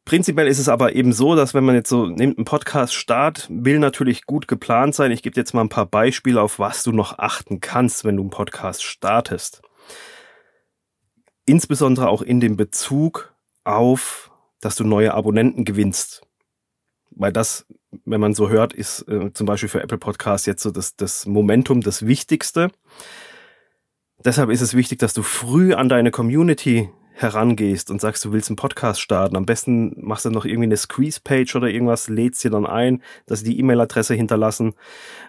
Prinzipiell 0.04 0.46
ist 0.46 0.58
es 0.58 0.68
aber 0.68 0.94
eben 0.94 1.14
so, 1.14 1.34
dass 1.34 1.54
wenn 1.54 1.64
man 1.64 1.74
jetzt 1.74 1.88
so 1.88 2.06
nimmt, 2.06 2.36
einen 2.36 2.44
Podcast 2.44 2.94
Start, 2.94 3.46
will 3.50 3.78
natürlich 3.78 4.26
gut 4.26 4.46
geplant 4.46 4.94
sein. 4.94 5.10
Ich 5.10 5.22
gebe 5.22 5.40
jetzt 5.40 5.54
mal 5.54 5.62
ein 5.62 5.70
paar 5.70 5.86
Beispiele, 5.86 6.42
auf 6.42 6.58
was 6.58 6.82
du 6.82 6.92
noch 6.92 7.18
achten 7.18 7.60
kannst, 7.60 8.04
wenn 8.04 8.16
du 8.16 8.22
einen 8.22 8.30
Podcast 8.30 8.84
startest. 8.84 9.62
Insbesondere 11.46 12.08
auch 12.10 12.20
in 12.20 12.40
dem 12.40 12.56
Bezug 12.56 13.34
auf, 13.64 14.30
dass 14.60 14.76
du 14.76 14.84
neue 14.84 15.14
Abonnenten 15.14 15.64
gewinnst. 15.64 16.22
Weil 17.10 17.32
das 17.32 17.66
wenn 18.04 18.20
man 18.20 18.34
so 18.34 18.48
hört, 18.48 18.72
ist 18.72 19.08
äh, 19.08 19.32
zum 19.32 19.46
Beispiel 19.46 19.68
für 19.68 19.82
Apple 19.82 19.98
Podcasts 19.98 20.46
jetzt 20.46 20.62
so 20.62 20.70
das, 20.70 20.96
das 20.96 21.26
Momentum 21.26 21.80
das 21.80 22.06
Wichtigste. 22.06 22.70
Deshalb 24.24 24.50
ist 24.50 24.60
es 24.60 24.74
wichtig, 24.74 24.98
dass 24.98 25.14
du 25.14 25.22
früh 25.22 25.74
an 25.74 25.88
deine 25.88 26.10
Community 26.10 26.88
herangehst 27.16 27.92
und 27.92 28.00
sagst, 28.00 28.24
du 28.24 28.32
willst 28.32 28.50
einen 28.50 28.56
Podcast 28.56 29.00
starten, 29.00 29.36
am 29.36 29.46
besten 29.46 29.94
machst 29.96 30.24
du 30.24 30.30
noch 30.30 30.44
irgendwie 30.44 30.64
eine 30.64 30.76
Squeeze-Page 30.76 31.54
oder 31.54 31.68
irgendwas, 31.68 32.08
lädst 32.08 32.40
sie 32.40 32.50
dann 32.50 32.66
ein, 32.66 33.02
dass 33.26 33.40
sie 33.40 33.50
die 33.50 33.60
E-Mail-Adresse 33.60 34.14
hinterlassen, 34.14 34.74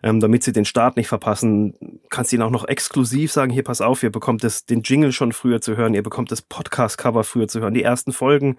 ähm, 0.01 0.19
damit 0.19 0.43
sie 0.43 0.51
den 0.51 0.65
Start 0.65 0.97
nicht 0.97 1.07
verpassen. 1.07 1.75
Kannst 2.09 2.33
ihnen 2.33 2.41
auch 2.41 2.49
noch 2.49 2.67
exklusiv 2.67 3.31
sagen, 3.31 3.51
hier 3.51 3.63
pass 3.63 3.81
auf, 3.81 4.01
ihr 4.01 4.11
bekommt 4.11 4.43
das, 4.43 4.65
den 4.65 4.81
Jingle 4.81 5.11
schon 5.11 5.31
früher 5.31 5.61
zu 5.61 5.77
hören, 5.77 5.93
ihr 5.93 6.01
bekommt 6.01 6.31
das 6.31 6.41
Podcast-Cover 6.41 7.23
früher 7.23 7.47
zu 7.47 7.59
hören. 7.59 7.75
Die 7.75 7.83
ersten 7.83 8.13
Folgen 8.13 8.57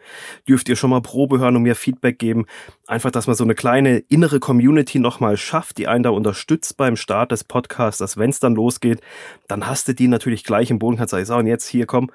dürft 0.49 0.69
ihr 0.69 0.77
schon 0.77 0.91
mal 0.91 1.03
Probe 1.03 1.41
hören 1.41 1.57
und 1.57 1.63
mir 1.63 1.75
Feedback 1.75 2.21
geben. 2.21 2.47
Einfach, 2.87 3.11
dass 3.11 3.27
man 3.27 3.35
so 3.35 3.43
eine 3.43 3.57
kleine 3.57 3.99
innere 3.99 4.39
Community 4.39 5.01
nochmal 5.01 5.37
schafft, 5.37 5.79
die 5.79 5.89
einen 5.89 6.05
da 6.05 6.11
unterstützt 6.11 6.77
beim 6.77 6.95
Start 6.95 7.33
des 7.33 7.43
Podcasts, 7.43 7.99
dass 7.99 8.17
wenn 8.17 8.31
es 8.31 8.39
dann 8.39 8.55
losgeht, 8.55 9.01
dann 9.49 9.67
hast 9.67 9.89
du 9.89 9.95
die 9.95 10.07
natürlich 10.07 10.45
gleich 10.45 10.71
im 10.71 10.79
Boden, 10.79 10.97
kannst 10.97 11.11
sagen, 11.11 11.25
so, 11.25 11.35
und 11.35 11.47
jetzt 11.49 11.67
hier 11.67 11.87
komm, 11.87 12.11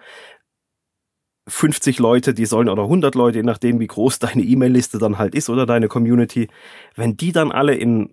50 1.47 1.99
Leute, 1.99 2.33
die 2.33 2.45
sollen 2.45 2.69
oder 2.69 2.83
100 2.83 3.15
Leute, 3.15 3.39
je 3.39 3.43
nachdem, 3.43 3.79
wie 3.79 3.87
groß 3.87 4.19
deine 4.19 4.43
E-Mail-Liste 4.43 4.99
dann 4.99 5.17
halt 5.17 5.35
ist 5.35 5.49
oder 5.49 5.65
deine 5.65 5.87
Community, 5.87 6.49
wenn 6.95 7.17
die 7.17 7.31
dann 7.31 7.51
alle 7.51 7.75
in 7.75 8.11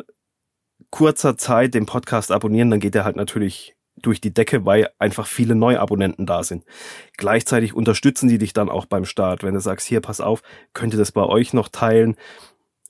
kurzer 0.91 1.37
Zeit 1.37 1.75
den 1.75 1.87
Podcast 1.87 2.33
abonnieren, 2.33 2.71
dann 2.71 2.81
geht 2.81 2.95
er 2.95 3.05
halt 3.05 3.17
natürlich 3.17 3.75
durch 3.97 4.21
die 4.21 4.33
Decke, 4.33 4.65
weil 4.65 4.89
einfach 4.99 5.27
viele 5.27 5.55
neue 5.55 5.81
Abonnenten 5.81 6.25
da 6.25 6.43
sind. 6.43 6.65
Gleichzeitig 7.17 7.75
unterstützen 7.75 8.29
die 8.29 8.39
dich 8.39 8.53
dann 8.53 8.69
auch 8.69 8.87
beim 8.87 9.05
Start. 9.05 9.43
Wenn 9.43 9.55
du 9.55 9.61
sagst, 9.61 9.87
hier, 9.87 10.01
pass 10.01 10.21
auf, 10.21 10.43
könnt 10.73 10.95
ihr 10.95 10.99
das 10.99 11.13
bei 11.13 11.25
euch 11.25 11.53
noch 11.53 11.69
teilen? 11.69 12.17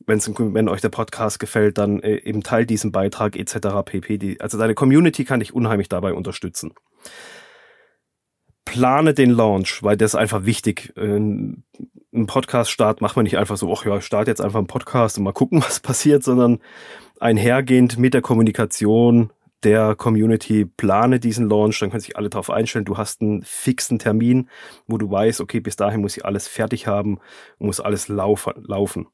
Wenn's, 0.06 0.30
wenn 0.38 0.68
euch 0.68 0.82
der 0.82 0.90
Podcast 0.90 1.38
gefällt, 1.38 1.78
dann 1.78 2.00
äh, 2.00 2.18
eben 2.18 2.42
teilt 2.42 2.70
diesen 2.70 2.92
Beitrag 2.92 3.36
etc. 3.36 3.82
pp. 3.84 4.18
Die, 4.18 4.40
also 4.40 4.58
deine 4.58 4.74
Community 4.74 5.24
kann 5.24 5.40
dich 5.40 5.54
unheimlich 5.54 5.88
dabei 5.88 6.12
unterstützen 6.12 6.72
plane 8.70 9.14
den 9.14 9.30
Launch, 9.30 9.82
weil 9.82 9.96
das 9.96 10.12
ist 10.12 10.20
einfach 10.20 10.44
wichtig. 10.44 10.92
Ein 10.96 11.64
Podcast-Start 12.26 13.00
macht 13.00 13.16
man 13.16 13.24
nicht 13.24 13.38
einfach 13.38 13.56
so, 13.56 13.72
ach 13.72 13.84
ja, 13.84 13.96
ich 13.96 14.04
starte 14.04 14.30
jetzt 14.30 14.40
einfach 14.40 14.58
einen 14.58 14.66
Podcast 14.66 15.18
und 15.18 15.24
mal 15.24 15.32
gucken, 15.32 15.62
was 15.66 15.80
passiert, 15.80 16.22
sondern 16.22 16.58
einhergehend 17.20 17.98
mit 17.98 18.14
der 18.14 18.22
Kommunikation 18.22 19.30
der 19.64 19.96
Community 19.96 20.66
plane 20.66 21.18
diesen 21.18 21.48
Launch, 21.48 21.80
dann 21.80 21.90
können 21.90 22.00
sich 22.00 22.16
alle 22.16 22.30
darauf 22.30 22.48
einstellen. 22.48 22.84
Du 22.84 22.96
hast 22.96 23.22
einen 23.22 23.42
fixen 23.42 23.98
Termin, 23.98 24.48
wo 24.86 24.98
du 24.98 25.10
weißt, 25.10 25.40
okay, 25.40 25.58
bis 25.58 25.74
dahin 25.74 26.00
muss 26.00 26.16
ich 26.16 26.24
alles 26.24 26.46
fertig 26.46 26.86
haben, 26.86 27.18
muss 27.58 27.80
alles 27.80 28.06
laufen. 28.06 29.08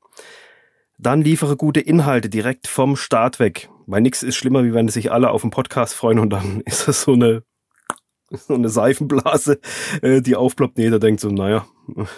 Dann 0.99 1.23
liefere 1.23 1.57
gute 1.57 1.81
Inhalte 1.81 2.29
direkt 2.29 2.69
vom 2.69 2.97
Start 2.97 3.41
weg, 3.41 3.71
weil 3.87 4.03
nichts 4.03 4.23
ist 4.23 4.37
schlimmer, 4.37 4.65
wie 4.65 4.75
wenn 4.75 4.89
sich 4.89 5.11
alle 5.11 5.31
auf 5.31 5.41
den 5.41 5.51
Podcast 5.51 5.95
freuen 5.95 6.19
und 6.19 6.31
dann 6.31 6.61
ist 6.67 6.89
das 6.89 7.03
so 7.03 7.13
eine 7.15 7.43
so 8.49 8.55
eine 8.55 8.69
Seifenblase, 8.69 9.61
äh, 10.03 10.21
die 10.21 10.37
aufploppt. 10.37 10.79
Nee, 10.79 10.91
der 10.91 10.99
denkt 10.99 11.21
so, 11.21 11.29
naja, 11.29 11.67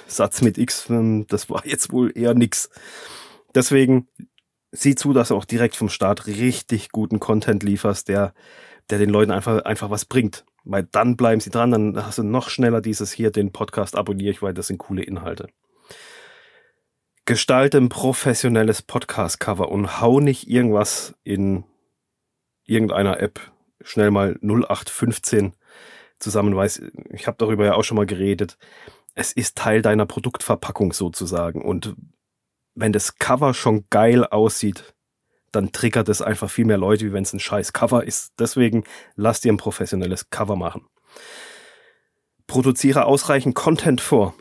Satz 0.06 0.42
mit 0.42 0.58
X, 0.58 0.88
ähm, 0.90 1.26
das 1.28 1.50
war 1.50 1.66
jetzt 1.66 1.92
wohl 1.92 2.12
eher 2.16 2.34
nix. 2.34 2.70
Deswegen 3.54 4.08
sieh 4.72 4.94
zu, 4.94 5.12
dass 5.12 5.28
du 5.28 5.36
auch 5.36 5.44
direkt 5.44 5.76
vom 5.76 5.88
Start 5.88 6.26
richtig 6.26 6.90
guten 6.90 7.20
Content 7.20 7.62
lieferst, 7.62 8.08
der, 8.08 8.34
der 8.90 8.98
den 8.98 9.10
Leuten 9.10 9.32
einfach, 9.32 9.64
einfach 9.64 9.90
was 9.90 10.04
bringt. 10.04 10.44
Weil 10.64 10.84
dann 10.90 11.16
bleiben 11.16 11.40
sie 11.40 11.50
dran, 11.50 11.70
dann 11.70 12.04
hast 12.04 12.18
du 12.18 12.24
noch 12.24 12.50
schneller 12.50 12.80
dieses 12.80 13.12
hier, 13.12 13.30
den 13.30 13.52
Podcast 13.52 13.96
abonniere 13.96 14.32
ich, 14.32 14.42
weil 14.42 14.54
das 14.54 14.66
sind 14.66 14.78
coole 14.78 15.02
Inhalte. 15.02 15.48
Gestalte 17.24 17.78
ein 17.78 17.88
professionelles 17.88 18.82
Podcast-Cover 18.82 19.70
und 19.70 20.00
hau 20.00 20.20
nicht 20.20 20.48
irgendwas 20.48 21.14
in 21.24 21.64
irgendeiner 22.64 23.20
App 23.20 23.40
schnell 23.80 24.10
mal 24.10 24.38
0815 24.42 25.54
zusammen 26.18 26.54
weiß, 26.54 26.82
ich 27.10 27.26
habe 27.26 27.36
darüber 27.38 27.64
ja 27.64 27.74
auch 27.74 27.84
schon 27.84 27.96
mal 27.96 28.06
geredet, 28.06 28.58
es 29.14 29.32
ist 29.32 29.56
Teil 29.56 29.82
deiner 29.82 30.06
Produktverpackung 30.06 30.92
sozusagen. 30.92 31.62
Und 31.62 31.96
wenn 32.74 32.92
das 32.92 33.18
Cover 33.18 33.54
schon 33.54 33.86
geil 33.90 34.24
aussieht, 34.24 34.94
dann 35.52 35.72
triggert 35.72 36.08
es 36.08 36.20
einfach 36.20 36.50
viel 36.50 36.66
mehr 36.66 36.76
Leute, 36.76 37.06
wie 37.06 37.12
wenn 37.12 37.22
es 37.22 37.32
ein 37.32 37.40
scheiß 37.40 37.72
Cover 37.72 38.04
ist. 38.04 38.32
Deswegen 38.38 38.84
lass 39.14 39.40
dir 39.40 39.52
ein 39.52 39.56
professionelles 39.56 40.28
Cover 40.28 40.56
machen. 40.56 40.86
Produziere 42.46 43.06
ausreichend 43.06 43.54
Content 43.54 44.00
vor. 44.00 44.34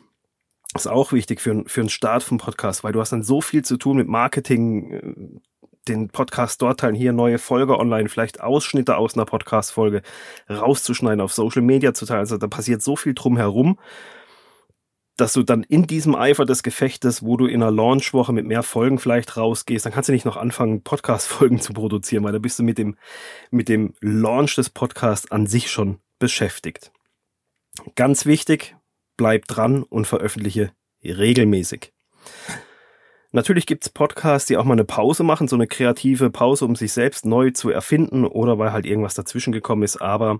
ist 0.75 0.87
auch 0.87 1.13
wichtig 1.13 1.39
für, 1.39 1.63
für 1.67 1.81
einen 1.81 1.89
Start 1.89 2.23
vom 2.23 2.37
Podcast, 2.37 2.83
weil 2.83 2.91
du 2.91 2.99
hast 2.99 3.13
dann 3.13 3.23
so 3.23 3.39
viel 3.39 3.63
zu 3.63 3.77
tun 3.77 3.97
mit 3.97 4.07
Marketing, 4.07 4.91
äh, 4.91 5.39
den 5.87 6.09
Podcast 6.09 6.61
dort 6.61 6.79
teilen, 6.79 6.95
hier 6.95 7.13
neue 7.13 7.37
Folge 7.37 7.77
online, 7.77 8.09
vielleicht 8.09 8.41
Ausschnitte 8.41 8.97
aus 8.97 9.15
einer 9.15 9.25
Podcast-Folge 9.25 10.01
rauszuschneiden, 10.49 11.21
auf 11.21 11.33
Social 11.33 11.61
Media 11.61 11.93
zu 11.93 12.05
teilen. 12.05 12.21
Also 12.21 12.37
da 12.37 12.47
passiert 12.47 12.81
so 12.81 12.95
viel 12.95 13.13
drumherum, 13.13 13.79
dass 15.17 15.33
du 15.33 15.43
dann 15.43 15.63
in 15.63 15.87
diesem 15.87 16.15
Eifer 16.15 16.45
des 16.45 16.63
Gefechtes, 16.63 17.23
wo 17.23 17.37
du 17.37 17.45
in 17.45 17.63
einer 17.63 17.71
Launchwoche 17.71 18.33
mit 18.33 18.45
mehr 18.45 18.63
Folgen 18.63 18.99
vielleicht 18.99 19.37
rausgehst, 19.37 19.85
dann 19.85 19.93
kannst 19.93 20.09
du 20.09 20.13
nicht 20.13 20.25
noch 20.25 20.37
anfangen, 20.37 20.83
Podcast-Folgen 20.83 21.59
zu 21.61 21.73
produzieren, 21.73 22.23
weil 22.23 22.33
da 22.33 22.39
bist 22.39 22.59
du 22.59 22.63
mit 22.63 22.77
dem, 22.77 22.97
mit 23.51 23.69
dem 23.69 23.93
Launch 24.01 24.55
des 24.55 24.69
Podcasts 24.69 25.31
an 25.31 25.47
sich 25.47 25.71
schon 25.71 25.99
beschäftigt. 26.19 26.91
Ganz 27.95 28.25
wichtig, 28.25 28.75
bleib 29.17 29.45
dran 29.45 29.83
und 29.83 30.05
veröffentliche 30.05 30.71
regelmäßig. 31.03 31.93
Natürlich 33.35 33.65
gibt's 33.65 33.89
Podcasts, 33.89 34.47
die 34.47 34.55
auch 34.55 34.63
mal 34.63 34.75
eine 34.75 34.85
Pause 34.85 35.23
machen, 35.23 35.49
so 35.49 35.57
eine 35.57 35.67
kreative 35.67 36.29
Pause, 36.29 36.63
um 36.63 36.77
sich 36.77 36.93
selbst 36.93 37.25
neu 37.25 37.51
zu 37.51 37.69
erfinden 37.69 38.23
oder 38.23 38.57
weil 38.59 38.71
halt 38.71 38.85
irgendwas 38.85 39.13
dazwischen 39.13 39.51
gekommen 39.51 39.83
ist. 39.83 39.97
Aber 39.97 40.39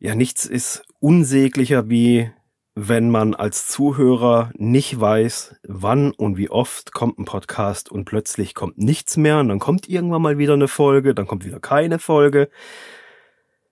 ja, 0.00 0.16
nichts 0.16 0.46
ist 0.46 0.84
unsäglicher, 0.98 1.88
wie 1.88 2.32
wenn 2.74 3.08
man 3.08 3.34
als 3.36 3.68
Zuhörer 3.68 4.50
nicht 4.54 4.98
weiß, 4.98 5.54
wann 5.62 6.10
und 6.10 6.38
wie 6.38 6.50
oft 6.50 6.92
kommt 6.92 7.20
ein 7.20 7.24
Podcast 7.24 7.88
und 7.88 8.04
plötzlich 8.04 8.56
kommt 8.56 8.78
nichts 8.78 9.16
mehr 9.16 9.38
und 9.38 9.48
dann 9.48 9.60
kommt 9.60 9.88
irgendwann 9.88 10.22
mal 10.22 10.38
wieder 10.38 10.54
eine 10.54 10.66
Folge, 10.66 11.14
dann 11.14 11.28
kommt 11.28 11.44
wieder 11.44 11.60
keine 11.60 12.00
Folge. 12.00 12.48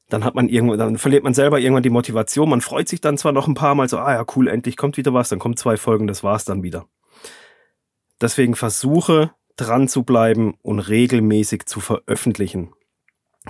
Dann 0.09 0.23
hat 0.23 0.37
man 0.37 0.49
irgendwann, 0.49 0.79
dann 0.79 0.99
verliert 0.99 1.25
man 1.25 1.35
selber 1.35 1.59
irgendwann 1.59 1.83
die 1.83 1.91
Motivation. 1.91 2.49
Man 2.49 2.61
freut 2.61 2.89
sich 2.89 3.01
dann 3.01 3.19
zwar 3.19 3.33
noch 3.33 3.49
ein 3.49 3.55
paar 3.55 3.75
Mal 3.75 3.89
so, 3.89 3.99
ah 3.99 4.13
ja, 4.13 4.25
cool, 4.37 4.47
endlich 4.47 4.77
kommt 4.77 4.97
wieder 4.97 5.13
was, 5.13 5.31
dann 5.31 5.41
kommt 5.41 5.59
zwei 5.59 5.77
Folgen, 5.77 6.07
das 6.07 6.23
war's 6.23 6.45
dann 6.45 6.63
wieder. 6.63 6.87
Deswegen 8.21 8.55
versuche 8.55 9.33
dran 9.57 9.89
zu 9.89 10.03
bleiben 10.05 10.55
und 10.63 10.81
regelmäßig 10.81 11.67
zu 11.67 11.81
veröffentlichen. 11.81 12.73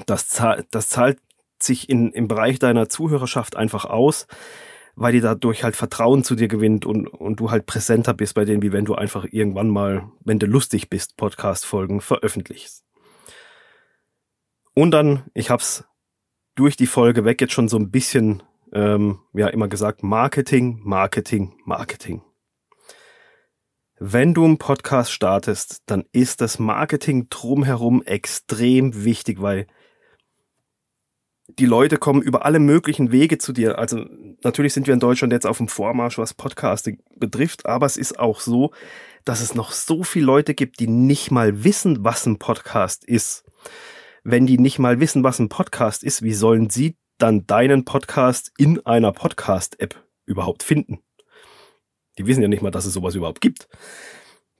Das, 0.06 0.28
zahlt, 0.28 0.66
das 0.70 0.88
zahlt 0.88 1.18
sich 1.58 1.88
in, 1.88 2.12
im 2.12 2.28
Bereich 2.28 2.58
deiner 2.58 2.88
Zuhörerschaft 2.88 3.56
einfach 3.56 3.84
aus, 3.84 4.26
weil 4.94 5.12
die 5.12 5.20
dadurch 5.20 5.64
halt 5.64 5.76
Vertrauen 5.76 6.24
zu 6.24 6.34
dir 6.34 6.48
gewinnt 6.48 6.86
und, 6.86 7.06
und 7.06 7.40
du 7.40 7.50
halt 7.50 7.66
präsenter 7.66 8.14
bist 8.14 8.34
bei 8.34 8.44
denen, 8.44 8.62
wie 8.62 8.72
wenn 8.72 8.84
du 8.84 8.94
einfach 8.94 9.26
irgendwann 9.30 9.68
mal, 9.68 10.10
wenn 10.24 10.38
du 10.38 10.46
lustig 10.46 10.90
bist, 10.90 11.16
Podcast-Folgen 11.16 12.00
veröffentlichst. 12.00 12.84
Und 14.74 14.92
dann, 14.92 15.24
ich 15.34 15.50
hab's 15.50 15.84
durch 16.54 16.76
die 16.76 16.86
Folge 16.86 17.24
weg 17.24 17.40
jetzt 17.40 17.52
schon 17.52 17.68
so 17.68 17.76
ein 17.76 17.90
bisschen, 17.90 18.42
ähm, 18.72 19.20
ja, 19.32 19.48
immer 19.48 19.68
gesagt, 19.68 20.02
Marketing, 20.02 20.80
Marketing, 20.82 21.54
Marketing. 21.64 22.22
Wenn 24.02 24.32
du 24.32 24.46
einen 24.46 24.56
Podcast 24.56 25.12
startest, 25.12 25.82
dann 25.84 26.06
ist 26.10 26.40
das 26.40 26.58
Marketing 26.58 27.26
drumherum 27.28 28.02
extrem 28.02 29.04
wichtig, 29.04 29.42
weil 29.42 29.66
die 31.58 31.66
Leute 31.66 31.98
kommen 31.98 32.22
über 32.22 32.46
alle 32.46 32.60
möglichen 32.60 33.12
Wege 33.12 33.36
zu 33.36 33.52
dir. 33.52 33.78
Also 33.78 34.06
natürlich 34.42 34.72
sind 34.72 34.86
wir 34.86 34.94
in 34.94 35.00
Deutschland 35.00 35.34
jetzt 35.34 35.46
auf 35.46 35.58
dem 35.58 35.68
Vormarsch, 35.68 36.16
was 36.16 36.32
Podcasting 36.32 37.02
betrifft, 37.14 37.66
aber 37.66 37.84
es 37.84 37.98
ist 37.98 38.18
auch 38.18 38.40
so, 38.40 38.70
dass 39.26 39.42
es 39.42 39.54
noch 39.54 39.70
so 39.70 40.02
viele 40.02 40.24
Leute 40.24 40.54
gibt, 40.54 40.80
die 40.80 40.88
nicht 40.88 41.30
mal 41.30 41.62
wissen, 41.62 42.02
was 42.02 42.24
ein 42.24 42.38
Podcast 42.38 43.04
ist. 43.04 43.44
Wenn 44.24 44.46
die 44.46 44.58
nicht 44.58 44.78
mal 44.78 44.98
wissen, 45.00 45.24
was 45.24 45.40
ein 45.40 45.50
Podcast 45.50 46.04
ist, 46.04 46.22
wie 46.22 46.32
sollen 46.32 46.70
sie 46.70 46.96
dann 47.18 47.46
deinen 47.46 47.84
Podcast 47.84 48.50
in 48.56 48.80
einer 48.86 49.12
Podcast-App 49.12 50.02
überhaupt 50.24 50.62
finden? 50.62 51.00
Die 52.20 52.26
wissen 52.26 52.42
ja 52.42 52.48
nicht 52.48 52.60
mal, 52.60 52.70
dass 52.70 52.84
es 52.84 52.92
sowas 52.92 53.14
überhaupt 53.14 53.40
gibt. 53.40 53.66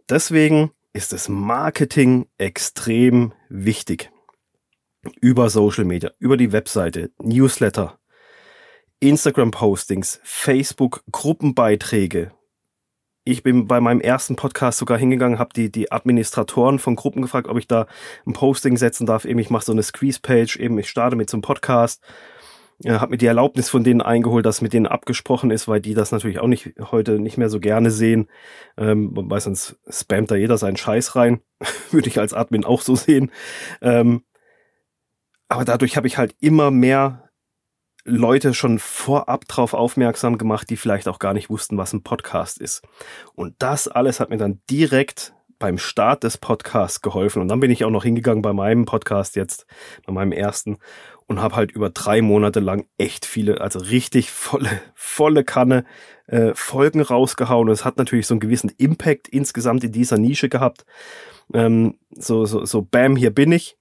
Deswegen 0.09 0.71
ist 0.95 1.13
das 1.13 1.29
Marketing 1.29 2.27
extrem 2.39 3.35
wichtig. 3.51 4.11
Über 5.21 5.51
Social 5.51 5.85
Media, 5.85 6.11
über 6.19 6.39
die 6.39 6.53
Webseite, 6.53 7.11
Newsletter, 7.19 7.99
Instagram-Postings, 9.01 10.21
Facebook-Gruppenbeiträge. 10.23 12.33
Ich 13.25 13.43
bin 13.43 13.67
bei 13.67 13.83
meinem 13.83 14.01
ersten 14.01 14.37
Podcast 14.37 14.79
sogar 14.79 14.97
hingegangen, 14.97 15.39
habe 15.39 15.53
die, 15.55 15.71
die 15.71 15.93
Administratoren 15.93 16.79
von 16.79 16.97
Gruppen 16.97 17.21
gefragt, 17.21 17.47
ob 17.47 17.59
ich 17.59 17.69
da 17.69 17.87
ein 18.27 18.33
Posting 18.33 18.79
setzen 18.79 19.05
darf. 19.05 19.27
Eben, 19.27 19.39
ich 19.39 19.51
mache 19.51 19.67
so 19.67 19.73
eine 19.73 19.83
Squeeze-Page, 19.83 20.57
eben 20.57 20.79
ich 20.79 20.89
starte 20.89 21.15
mit 21.15 21.29
so 21.29 21.37
einem 21.37 21.43
Podcast 21.43 22.03
äh, 22.85 22.93
habe 22.93 23.13
mir 23.13 23.19
die 23.19 23.27
Erlaubnis 23.27 23.69
von 23.69 23.85
denen 23.85 24.01
eingeholt, 24.01 24.47
dass 24.47 24.61
mit 24.61 24.73
denen 24.73 24.87
abgesprochen 24.87 25.51
ist, 25.51 25.69
weil 25.69 25.81
die 25.81 25.95
das 25.95 26.13
natürlich 26.13 26.41
auch 26.41 26.47
nicht 26.47 26.73
heute 26.91 27.19
nicht 27.19 27.37
mehr 27.37 27.51
so 27.51 27.61
gerne 27.61 27.91
sehen, 27.91 28.29
ähm, 28.77 29.11
weil 29.13 29.41
sonst 29.41 29.79
spammt 29.89 30.31
da 30.31 30.37
jeder 30.37 30.59
seinen 30.59 30.77
Scheiß 30.77 31.17
rein, 31.17 31.41
würde 31.91 32.09
ich 32.09 32.19
als 32.19 32.35
Admin 32.35 32.65
auch 32.65 32.83
so 32.83 32.95
sehen. 32.95 33.31
Ähm, 33.81 34.23
aber 35.49 35.65
dadurch 35.65 35.97
habe 35.97 36.07
ich 36.07 36.17
halt 36.17 36.35
immer 36.41 36.71
mehr 36.71 37.31
Leute 38.05 38.55
schon 38.55 38.79
vorab 38.79 39.47
drauf 39.47 39.75
aufmerksam 39.75 40.39
gemacht, 40.39 40.71
die 40.71 40.77
vielleicht 40.77 41.07
auch 41.07 41.19
gar 41.19 41.35
nicht 41.35 41.51
wussten, 41.51 41.77
was 41.77 41.93
ein 41.93 42.03
Podcast 42.03 42.59
ist. 42.59 42.83
Und 43.35 43.55
das 43.59 43.89
alles 43.89 44.21
hat 44.21 44.31
mir 44.31 44.39
dann 44.39 44.63
direkt 44.71 45.35
beim 45.59 45.77
Start 45.77 46.25
des 46.25 46.39
Podcasts 46.39 47.03
geholfen. 47.03 47.43
Und 47.43 47.49
dann 47.49 47.61
bin 47.61 47.71
ich 47.71 47.85
auch 47.85 47.91
noch 47.91 48.05
hingegangen 48.05 48.43
bei 48.43 48.55
meinem 48.55 48.87
Podcast 48.87 49.37
jetzt, 49.37 49.67
bei 50.07 50.13
meinem 50.13 50.33
ersten, 50.33 50.79
und 51.31 51.41
habe 51.41 51.55
halt 51.55 51.71
über 51.71 51.91
drei 51.91 52.23
Monate 52.23 52.59
lang 52.59 52.89
echt 52.99 53.25
viele, 53.25 53.61
also 53.61 53.79
richtig 53.79 54.33
volle, 54.33 54.69
volle 54.97 55.45
Kanne 55.45 55.85
äh, 56.27 56.55
Folgen 56.57 57.01
rausgehauen. 57.01 57.69
Und 57.69 57.73
es 57.73 57.85
hat 57.85 57.99
natürlich 57.99 58.27
so 58.27 58.35
einen 58.35 58.41
gewissen 58.41 58.73
Impact 58.79 59.29
insgesamt 59.29 59.85
in 59.85 59.93
dieser 59.93 60.19
Nische 60.19 60.49
gehabt. 60.49 60.85
Ähm, 61.55 62.01
so, 62.11 62.47
so, 62.47 62.65
so, 62.65 62.83
bam, 62.83 63.15
hier 63.15 63.31
bin 63.31 63.53
ich. 63.53 63.77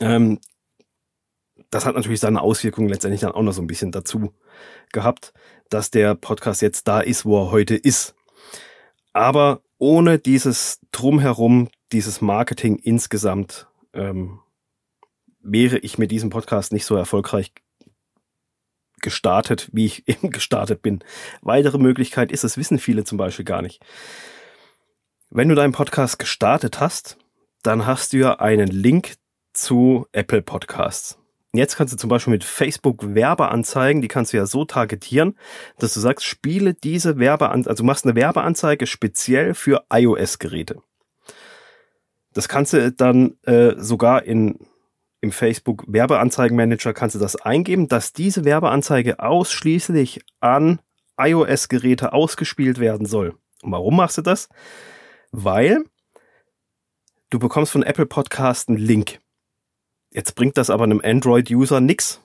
Ähm, 0.00 0.40
das 1.70 1.86
hat 1.86 1.94
natürlich 1.94 2.18
seine 2.18 2.40
Auswirkungen 2.40 2.88
letztendlich 2.88 3.20
dann 3.20 3.30
auch 3.30 3.42
noch 3.42 3.52
so 3.52 3.62
ein 3.62 3.68
bisschen 3.68 3.92
dazu 3.92 4.34
gehabt, 4.92 5.32
dass 5.68 5.92
der 5.92 6.16
Podcast 6.16 6.62
jetzt 6.62 6.88
da 6.88 6.98
ist, 6.98 7.24
wo 7.24 7.44
er 7.44 7.52
heute 7.52 7.76
ist. 7.76 8.16
Aber 9.12 9.62
ohne 9.78 10.18
dieses 10.18 10.80
Drumherum, 10.90 11.68
dieses 11.92 12.20
Marketing 12.20 12.74
insgesamt, 12.74 13.68
ähm, 13.94 14.40
wäre 15.42 15.78
ich 15.78 15.98
mit 15.98 16.10
diesem 16.10 16.30
Podcast 16.30 16.72
nicht 16.72 16.84
so 16.84 16.96
erfolgreich 16.96 17.52
gestartet, 19.00 19.68
wie 19.72 19.86
ich 19.86 20.08
eben 20.08 20.30
gestartet 20.30 20.82
bin. 20.82 21.02
Weitere 21.42 21.78
Möglichkeit 21.78 22.32
ist, 22.32 22.44
das 22.44 22.56
wissen 22.56 22.78
viele 22.78 23.04
zum 23.04 23.18
Beispiel 23.18 23.44
gar 23.44 23.62
nicht. 23.62 23.80
Wenn 25.30 25.48
du 25.48 25.54
deinen 25.54 25.72
Podcast 25.72 26.18
gestartet 26.18 26.80
hast, 26.80 27.16
dann 27.62 27.86
hast 27.86 28.12
du 28.12 28.18
ja 28.18 28.40
einen 28.40 28.68
Link 28.68 29.14
zu 29.52 30.06
Apple 30.12 30.42
Podcasts. 30.42 31.18
Jetzt 31.52 31.76
kannst 31.76 31.92
du 31.92 31.96
zum 31.96 32.08
Beispiel 32.08 32.32
mit 32.32 32.44
Facebook 32.44 33.14
Werbeanzeigen, 33.14 34.02
die 34.02 34.08
kannst 34.08 34.32
du 34.32 34.36
ja 34.36 34.46
so 34.46 34.64
targetieren, 34.64 35.36
dass 35.78 35.94
du 35.94 36.00
sagst, 36.00 36.24
spiele 36.24 36.74
diese 36.74 37.18
Werbeanzeige, 37.18 37.70
also 37.70 37.82
machst 37.82 38.04
eine 38.04 38.14
Werbeanzeige 38.14 38.86
speziell 38.86 39.54
für 39.54 39.84
iOS-Geräte. 39.92 40.80
Das 42.32 42.48
kannst 42.48 42.72
du 42.72 42.92
dann 42.92 43.36
äh, 43.42 43.74
sogar 43.76 44.22
in, 44.22 44.60
im 45.20 45.32
Facebook 45.32 45.84
Werbeanzeigenmanager 45.86 46.94
kannst 46.94 47.14
du 47.14 47.18
das 47.18 47.36
eingeben, 47.36 47.88
dass 47.88 48.12
diese 48.12 48.44
Werbeanzeige 48.44 49.20
ausschließlich 49.20 50.20
an 50.40 50.80
iOS-Geräte 51.18 52.12
ausgespielt 52.12 52.78
werden 52.78 53.06
soll. 53.06 53.34
Und 53.62 53.72
warum 53.72 53.96
machst 53.96 54.18
du 54.18 54.22
das? 54.22 54.48
Weil 55.30 55.84
du 57.28 57.38
bekommst 57.38 57.72
von 57.72 57.82
Apple 57.82 58.06
Podcast 58.06 58.68
einen 58.68 58.78
Link. 58.78 59.20
Jetzt 60.10 60.34
bringt 60.34 60.56
das 60.56 60.70
aber 60.70 60.84
einem 60.84 61.00
Android-User 61.04 61.80
nix, 61.80 62.20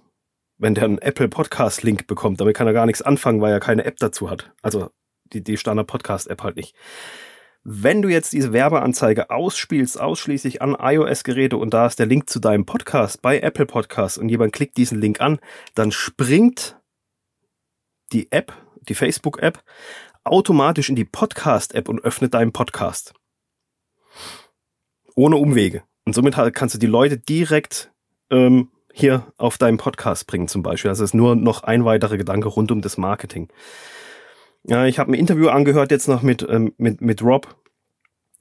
wenn 0.58 0.74
der 0.74 0.86
einen 0.86 0.98
Apple 0.98 1.28
Podcast-Link 1.28 2.08
bekommt. 2.08 2.40
Damit 2.40 2.56
kann 2.56 2.68
er 2.68 2.74
gar 2.74 2.86
nichts 2.86 3.02
anfangen, 3.02 3.42
weil 3.42 3.52
er 3.52 3.60
keine 3.60 3.86
App 3.86 3.98
dazu 3.98 4.30
hat. 4.30 4.52
Also 4.62 4.90
die, 5.26 5.44
die 5.44 5.58
Standard-Podcast-App 5.58 6.42
halt 6.42 6.56
nicht. 6.56 6.76
Wenn 7.68 8.04
du 8.04 8.10
jetzt 8.10 8.32
diese 8.32 8.54
Werbeanzeige 8.54 9.32
ausspielst, 9.32 10.00
ausschließlich 10.00 10.62
an 10.62 10.78
iOS-Geräte 10.80 11.58
und 11.58 11.74
da 11.74 11.88
ist 11.88 11.98
der 11.98 12.06
Link 12.06 12.30
zu 12.30 12.40
deinem 12.40 12.68
Podcast 12.68 13.24
bei 13.24 13.40
Apple 13.40 13.66
Podcasts 13.66 14.20
und 14.20 14.30
jemand 14.30 14.54
klickt 14.54 14.78
diesen 14.78 15.02
Link 15.02 15.20
an, 15.20 15.40
dann 15.74 15.92
springt 15.92 16.80
die 18.14 18.32
App, 18.32 18.54
die 18.88 18.94
Facebook-App, 18.94 19.64
automatisch 20.24 20.90
in 20.90 20.96
die 20.96 21.06
Podcast-App 21.06 21.90
und 21.90 22.04
öffnet 22.04 22.36
deinen 22.36 22.52
Podcast. 22.52 23.16
Ohne 25.16 25.38
Umwege. 25.38 25.82
Und 26.06 26.14
somit 26.14 26.36
kannst 26.54 26.76
du 26.76 26.80
die 26.80 26.86
Leute 26.86 27.18
direkt 27.18 27.92
ähm, 28.30 28.70
hier 28.94 29.34
auf 29.38 29.58
deinen 29.58 29.78
Podcast 29.78 30.28
bringen 30.28 30.48
zum 30.48 30.62
Beispiel. 30.62 30.90
Das 30.90 31.00
ist 31.00 31.16
nur 31.16 31.36
noch 31.36 31.64
ein 31.64 31.84
weiterer 31.84 32.18
Gedanke 32.18 32.48
rund 32.48 32.72
um 32.72 32.82
das 32.82 32.98
Marketing. 32.98 33.50
Ja, 34.68 34.86
ich 34.86 35.00
habe 35.00 35.12
ein 35.12 35.16
Interview 35.16 35.50
angehört 35.50 35.92
jetzt 35.92 36.08
noch 36.08 36.22
mit, 36.22 36.46
ähm, 36.50 36.74
mit, 36.78 37.02
mit 37.02 37.22
Rob 37.22 37.56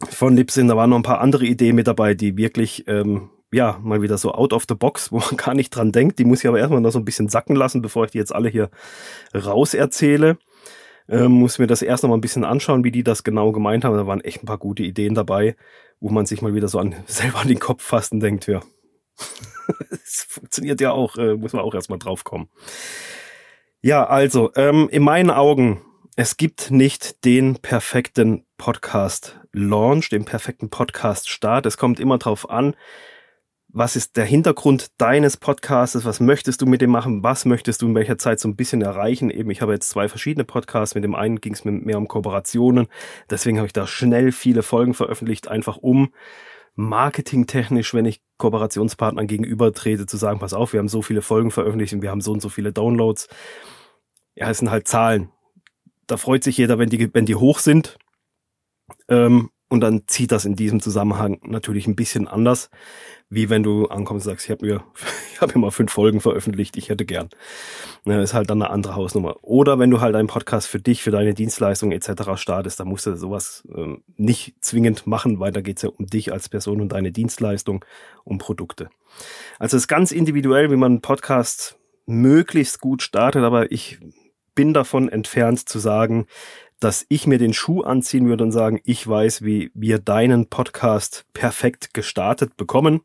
von 0.08 0.36
Lipsin. 0.36 0.68
Da 0.68 0.76
waren 0.76 0.90
noch 0.90 0.96
ein 0.96 1.02
paar 1.02 1.20
andere 1.20 1.44
Ideen 1.44 1.76
mit 1.76 1.86
dabei, 1.86 2.14
die 2.14 2.36
wirklich, 2.36 2.88
ähm, 2.88 3.30
ja, 3.52 3.78
mal 3.82 4.02
wieder 4.02 4.18
so 4.18 4.32
out 4.32 4.52
of 4.52 4.64
the 4.68 4.74
box, 4.74 5.12
wo 5.12 5.18
man 5.18 5.36
gar 5.36 5.54
nicht 5.54 5.70
dran 5.70 5.92
denkt. 5.92 6.18
Die 6.18 6.24
muss 6.24 6.40
ich 6.40 6.48
aber 6.48 6.58
erstmal 6.58 6.80
noch 6.80 6.92
so 6.92 6.98
ein 6.98 7.04
bisschen 7.04 7.28
sacken 7.28 7.56
lassen, 7.56 7.82
bevor 7.82 8.06
ich 8.06 8.12
die 8.12 8.18
jetzt 8.18 8.34
alle 8.34 8.48
hier 8.48 8.70
raus 9.34 9.74
erzähle. 9.74 10.38
Ähm, 11.06 11.32
muss 11.32 11.58
mir 11.58 11.66
das 11.66 11.82
erst 11.82 12.02
noch 12.02 12.10
mal 12.10 12.16
ein 12.16 12.22
bisschen 12.22 12.44
anschauen, 12.44 12.82
wie 12.82 12.90
die 12.90 13.04
das 13.04 13.24
genau 13.24 13.52
gemeint 13.52 13.84
haben. 13.84 13.96
Da 13.96 14.06
waren 14.06 14.22
echt 14.22 14.42
ein 14.42 14.46
paar 14.46 14.58
gute 14.58 14.82
Ideen 14.82 15.14
dabei 15.14 15.56
wo 16.04 16.10
man 16.10 16.26
sich 16.26 16.42
mal 16.42 16.54
wieder 16.54 16.68
so 16.68 16.78
an, 16.78 16.94
selber 17.06 17.40
an 17.40 17.48
den 17.48 17.58
Kopf 17.58 17.82
fasst 17.82 18.12
und 18.12 18.20
denkt, 18.20 18.46
ja, 18.46 18.60
es 19.90 20.26
funktioniert 20.28 20.80
ja 20.80 20.92
auch, 20.92 21.16
äh, 21.16 21.34
muss 21.34 21.52
man 21.52 21.62
auch 21.62 21.74
erstmal 21.74 21.98
drauf 21.98 22.24
kommen. 22.24 22.48
Ja, 23.80 24.06
also, 24.06 24.50
ähm, 24.56 24.88
in 24.90 25.02
meinen 25.02 25.30
Augen, 25.30 25.80
es 26.16 26.36
gibt 26.36 26.70
nicht 26.70 27.24
den 27.24 27.56
perfekten 27.56 28.44
Podcast-Launch, 28.56 30.10
den 30.10 30.24
perfekten 30.24 30.70
Podcast-Start. 30.70 31.66
Es 31.66 31.76
kommt 31.76 31.98
immer 31.98 32.18
drauf 32.18 32.48
an, 32.48 32.76
was 33.66 33.96
ist 33.96 34.16
der 34.16 34.24
Hintergrund 34.24 34.92
deines 34.98 35.36
Podcasts, 35.36 36.04
was 36.04 36.20
möchtest 36.20 36.62
du 36.62 36.66
mit 36.66 36.80
dem 36.80 36.90
machen, 36.90 37.24
was 37.24 37.44
möchtest 37.44 37.82
du 37.82 37.86
in 37.88 37.96
welcher 37.96 38.16
Zeit 38.16 38.38
so 38.38 38.46
ein 38.46 38.54
bisschen 38.54 38.82
erreichen. 38.82 39.28
Eben, 39.28 39.50
ich 39.50 39.60
habe 39.60 39.72
jetzt 39.72 39.90
zwei 39.90 40.08
verschiedene 40.08 40.44
Podcasts, 40.44 40.94
mit 40.94 41.02
dem 41.02 41.16
einen 41.16 41.40
ging 41.40 41.54
es 41.54 41.64
mir 41.64 41.72
mehr 41.72 41.98
um 41.98 42.06
Kooperationen, 42.06 42.86
deswegen 43.28 43.58
habe 43.58 43.66
ich 43.66 43.72
da 43.72 43.88
schnell 43.88 44.30
viele 44.30 44.62
Folgen 44.62 44.94
veröffentlicht, 44.94 45.48
einfach 45.48 45.78
um 45.78 46.14
marketingtechnisch, 46.76 47.92
wenn 47.92 48.04
ich 48.04 48.22
Kooperationspartnern 48.38 49.26
gegenüber 49.26 49.72
trete, 49.72 50.06
zu 50.06 50.16
sagen, 50.16 50.38
pass 50.38 50.54
auf, 50.54 50.72
wir 50.72 50.78
haben 50.78 50.88
so 50.88 51.02
viele 51.02 51.22
Folgen 51.22 51.50
veröffentlicht 51.50 51.92
und 51.92 52.02
wir 52.02 52.10
haben 52.12 52.20
so 52.20 52.30
und 52.30 52.40
so 52.40 52.48
viele 52.48 52.72
Downloads. 52.72 53.26
Ja, 54.36 54.50
es 54.50 54.58
sind 54.58 54.70
halt 54.70 54.86
Zahlen. 54.86 55.33
Da 56.06 56.16
freut 56.16 56.44
sich 56.44 56.56
jeder, 56.58 56.78
wenn 56.78 56.88
die, 56.88 57.12
wenn 57.14 57.26
die 57.26 57.34
hoch 57.34 57.58
sind. 57.58 57.96
Ähm, 59.08 59.50
und 59.74 59.80
dann 59.80 60.02
zieht 60.06 60.30
das 60.30 60.44
in 60.44 60.54
diesem 60.54 60.80
Zusammenhang 60.80 61.40
natürlich 61.42 61.86
ein 61.86 61.96
bisschen 61.96 62.28
anders, 62.28 62.70
wie 63.28 63.50
wenn 63.50 63.62
du 63.62 63.86
ankommst 63.86 64.26
und 64.26 64.32
sagst, 64.32 64.44
ich 64.44 64.50
habe 64.50 64.64
mir, 64.64 64.84
ich 65.32 65.40
habe 65.40 65.52
mir 65.54 65.62
mal 65.62 65.70
fünf 65.70 65.90
Folgen 65.90 66.20
veröffentlicht, 66.20 66.76
ich 66.76 66.90
hätte 66.90 67.04
gern. 67.04 67.28
Das 68.04 68.22
ist 68.22 68.34
halt 68.34 68.50
dann 68.50 68.62
eine 68.62 68.70
andere 68.70 68.94
Hausnummer. 68.94 69.36
Oder 69.42 69.78
wenn 69.78 69.90
du 69.90 70.00
halt 70.00 70.14
einen 70.14 70.28
Podcast 70.28 70.68
für 70.68 70.78
dich, 70.78 71.02
für 71.02 71.10
deine 71.10 71.34
Dienstleistung 71.34 71.92
etc. 71.92 72.36
startest, 72.36 72.78
dann 72.78 72.88
musst 72.88 73.06
du 73.06 73.16
sowas 73.16 73.66
ähm, 73.74 74.04
nicht 74.16 74.54
zwingend 74.60 75.06
machen, 75.06 75.40
weil 75.40 75.50
da 75.50 75.60
geht 75.60 75.78
es 75.78 75.82
ja 75.82 75.88
um 75.88 76.06
dich 76.06 76.32
als 76.32 76.48
Person 76.48 76.80
und 76.80 76.92
deine 76.92 77.10
Dienstleistung, 77.10 77.84
um 78.22 78.38
Produkte. 78.38 78.90
Also 79.58 79.76
es 79.76 79.84
ist 79.84 79.88
ganz 79.88 80.12
individuell, 80.12 80.70
wie 80.70 80.76
man 80.76 80.92
einen 80.92 81.00
Podcast 81.00 81.78
möglichst 82.06 82.80
gut 82.80 83.02
startet, 83.02 83.42
aber 83.42 83.72
ich 83.72 83.98
bin 84.54 84.74
davon 84.74 85.08
entfernt 85.08 85.68
zu 85.68 85.78
sagen, 85.78 86.26
dass 86.80 87.06
ich 87.08 87.26
mir 87.26 87.38
den 87.38 87.54
Schuh 87.54 87.82
anziehen 87.82 88.28
würde 88.28 88.44
und 88.44 88.52
sagen, 88.52 88.80
ich 88.84 89.06
weiß, 89.06 89.42
wie 89.42 89.70
wir 89.74 89.98
deinen 89.98 90.46
Podcast 90.48 91.24
perfekt 91.32 91.94
gestartet 91.94 92.56
bekommen. 92.56 93.00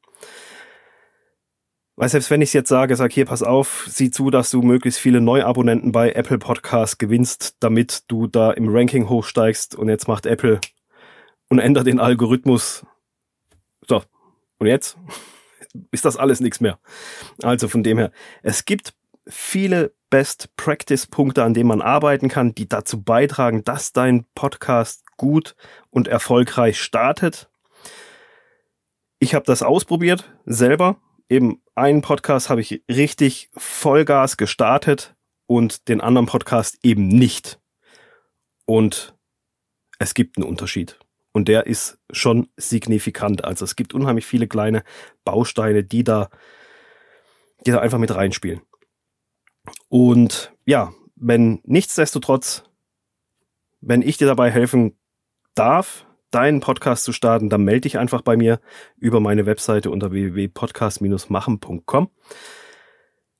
Weil 1.96 2.10
selbst 2.10 2.32
wenn 2.32 2.42
ich 2.42 2.50
es 2.50 2.54
jetzt 2.54 2.70
sage, 2.70 2.96
sag 2.96 3.12
hier, 3.12 3.26
pass 3.26 3.44
auf, 3.44 3.86
sieh 3.90 4.10
zu, 4.10 4.30
dass 4.30 4.52
du 4.52 4.62
möglichst 4.62 5.00
viele 5.00 5.20
Neuabonnenten 5.22 5.92
bei 5.92 6.12
Apple 6.12 6.40
Podcasts 6.40 6.98
gewinnst, 6.98 7.58
damit 7.60 8.04
du 8.08 8.28
da 8.28 8.52
im 8.52 8.70
Ranking 8.70 9.10
hochsteigst 9.10 9.76
und 9.76 9.90
jetzt 9.90 10.08
macht 10.08 10.26
Apple 10.26 10.62
und 11.50 11.60
ändert 11.60 11.88
den 11.88 12.00
Algorithmus. 12.00 12.86
So, 13.88 14.02
und 14.60 14.68
jetzt 14.68 14.98
ist 15.92 16.06
das 16.06 16.16
alles 16.16 16.40
nichts 16.40 16.62
mehr. 16.62 16.80
Also 17.44 17.68
von 17.68 17.84
dem 17.84 17.98
her, 17.98 18.12
es 18.44 18.66
gibt 18.66 18.94
viele 19.28 19.94
Best-Practice-Punkte, 20.10 21.44
an 21.44 21.54
denen 21.54 21.68
man 21.68 21.82
arbeiten 21.82 22.30
kann, 22.30 22.56
die 22.56 22.68
dazu 22.68 23.02
beitragen, 23.02 23.64
dass 23.64 23.94
dein 23.94 24.26
Podcast 24.34 25.04
gut 25.18 25.56
und 25.90 26.08
erfolgreich 26.08 26.80
startet. 26.82 27.50
Ich 29.20 29.36
habe 29.36 29.46
das 29.46 29.62
ausprobiert, 29.62 30.34
selber. 30.46 30.98
Eben 31.30 31.62
einen 31.76 32.02
Podcast 32.02 32.50
habe 32.50 32.62
ich 32.62 32.84
richtig 32.90 33.50
Vollgas 33.56 34.38
gestartet 34.38 35.16
und 35.46 35.88
den 35.88 36.02
anderen 36.02 36.26
Podcast 36.26 36.80
eben 36.82 37.08
nicht. 37.08 37.60
Und 38.66 39.16
es 40.00 40.14
gibt 40.14 40.38
einen 40.38 40.48
Unterschied. 40.48 40.98
Und 41.32 41.48
der 41.48 41.68
ist 41.68 42.00
schon 42.12 42.50
signifikant. 42.58 43.44
Also 43.44 43.66
es 43.66 43.76
gibt 43.76 43.94
unheimlich 43.94 44.26
viele 44.26 44.48
kleine 44.48 44.84
Bausteine, 45.24 45.84
die 45.84 46.04
da, 46.04 46.30
die 47.66 47.72
da 47.72 47.80
einfach 47.80 48.00
mit 48.00 48.14
reinspielen. 48.14 48.62
Und 49.88 50.54
ja, 50.66 50.94
wenn 51.16 51.62
nichtsdestotrotz, 51.64 52.64
wenn 53.82 54.02
ich 54.02 54.18
dir 54.18 54.28
dabei 54.28 54.52
helfen 54.52 54.98
darf, 55.56 56.06
deinen 56.32 56.60
Podcast 56.60 57.04
zu 57.04 57.12
starten, 57.12 57.50
dann 57.50 57.64
melde 57.64 57.82
dich 57.82 57.98
einfach 57.98 58.22
bei 58.22 58.38
mir 58.38 58.60
über 58.98 59.20
meine 59.20 59.46
Webseite 59.46 59.90
unter 59.92 60.12
www.podcast-machen.com, 60.12 62.10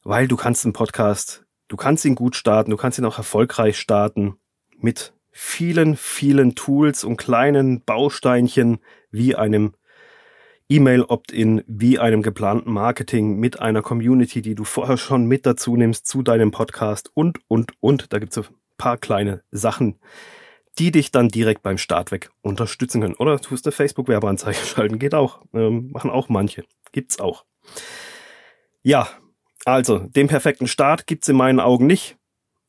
weil 0.04 0.28
du 0.28 0.36
kannst 0.36 0.66
einen 0.66 0.74
Podcast, 0.74 1.46
du 1.68 1.78
kannst 1.78 2.04
ihn 2.06 2.16
gut 2.16 2.36
starten, 2.36 2.72
du 2.72 2.78
kannst 2.78 2.98
ihn 2.98 3.06
auch 3.06 3.18
erfolgreich 3.18 3.78
starten 3.78 4.36
mit 4.80 5.14
vielen, 5.32 5.96
vielen 5.96 6.56
Tools 6.56 7.04
und 7.04 7.18
kleinen 7.18 7.84
Bausteinchen 7.84 8.80
wie 9.12 9.36
einem 9.36 9.76
E-Mail-Opt-in 10.70 11.64
wie 11.66 11.98
einem 11.98 12.22
geplanten 12.22 12.72
Marketing 12.72 13.40
mit 13.40 13.60
einer 13.60 13.82
Community, 13.82 14.44
die 14.44 14.54
du 14.54 14.64
vorher 14.64 14.98
schon 14.98 15.26
mit 15.26 15.48
dazu 15.48 15.76
nimmst 15.76 16.06
zu 16.06 16.22
deinem 16.22 16.52
Podcast 16.52 17.10
und, 17.16 17.40
und, 17.48 17.72
und. 17.80 18.14
Da 18.14 18.20
gibt 18.20 18.38
es 18.38 18.48
ein 18.48 18.56
paar 18.78 18.98
kleine 18.98 19.42
Sachen, 19.50 20.00
die 20.78 20.92
dich 20.92 21.10
dann 21.10 21.30
direkt 21.30 21.64
beim 21.64 21.80
Start 21.80 22.12
weg 22.12 22.30
unterstützen 22.42 23.02
können. 23.02 23.16
Oder 23.16 23.40
tust 23.40 23.66
eine 23.66 23.72
Facebook-Werbeanzeige 23.72 24.60
schalten, 24.66 25.00
geht 25.00 25.16
auch. 25.16 25.42
Ähm, 25.54 25.90
machen 25.92 26.12
auch 26.12 26.30
manche. 26.30 26.64
Gibt's 26.92 27.20
auch. 27.20 27.46
Ja, 28.84 29.10
also, 29.66 29.98
den 29.98 30.28
perfekten 30.28 30.68
Start 30.68 31.08
gibt's 31.08 31.28
in 31.28 31.36
meinen 31.36 31.60
Augen 31.60 31.88
nicht. 31.88 32.16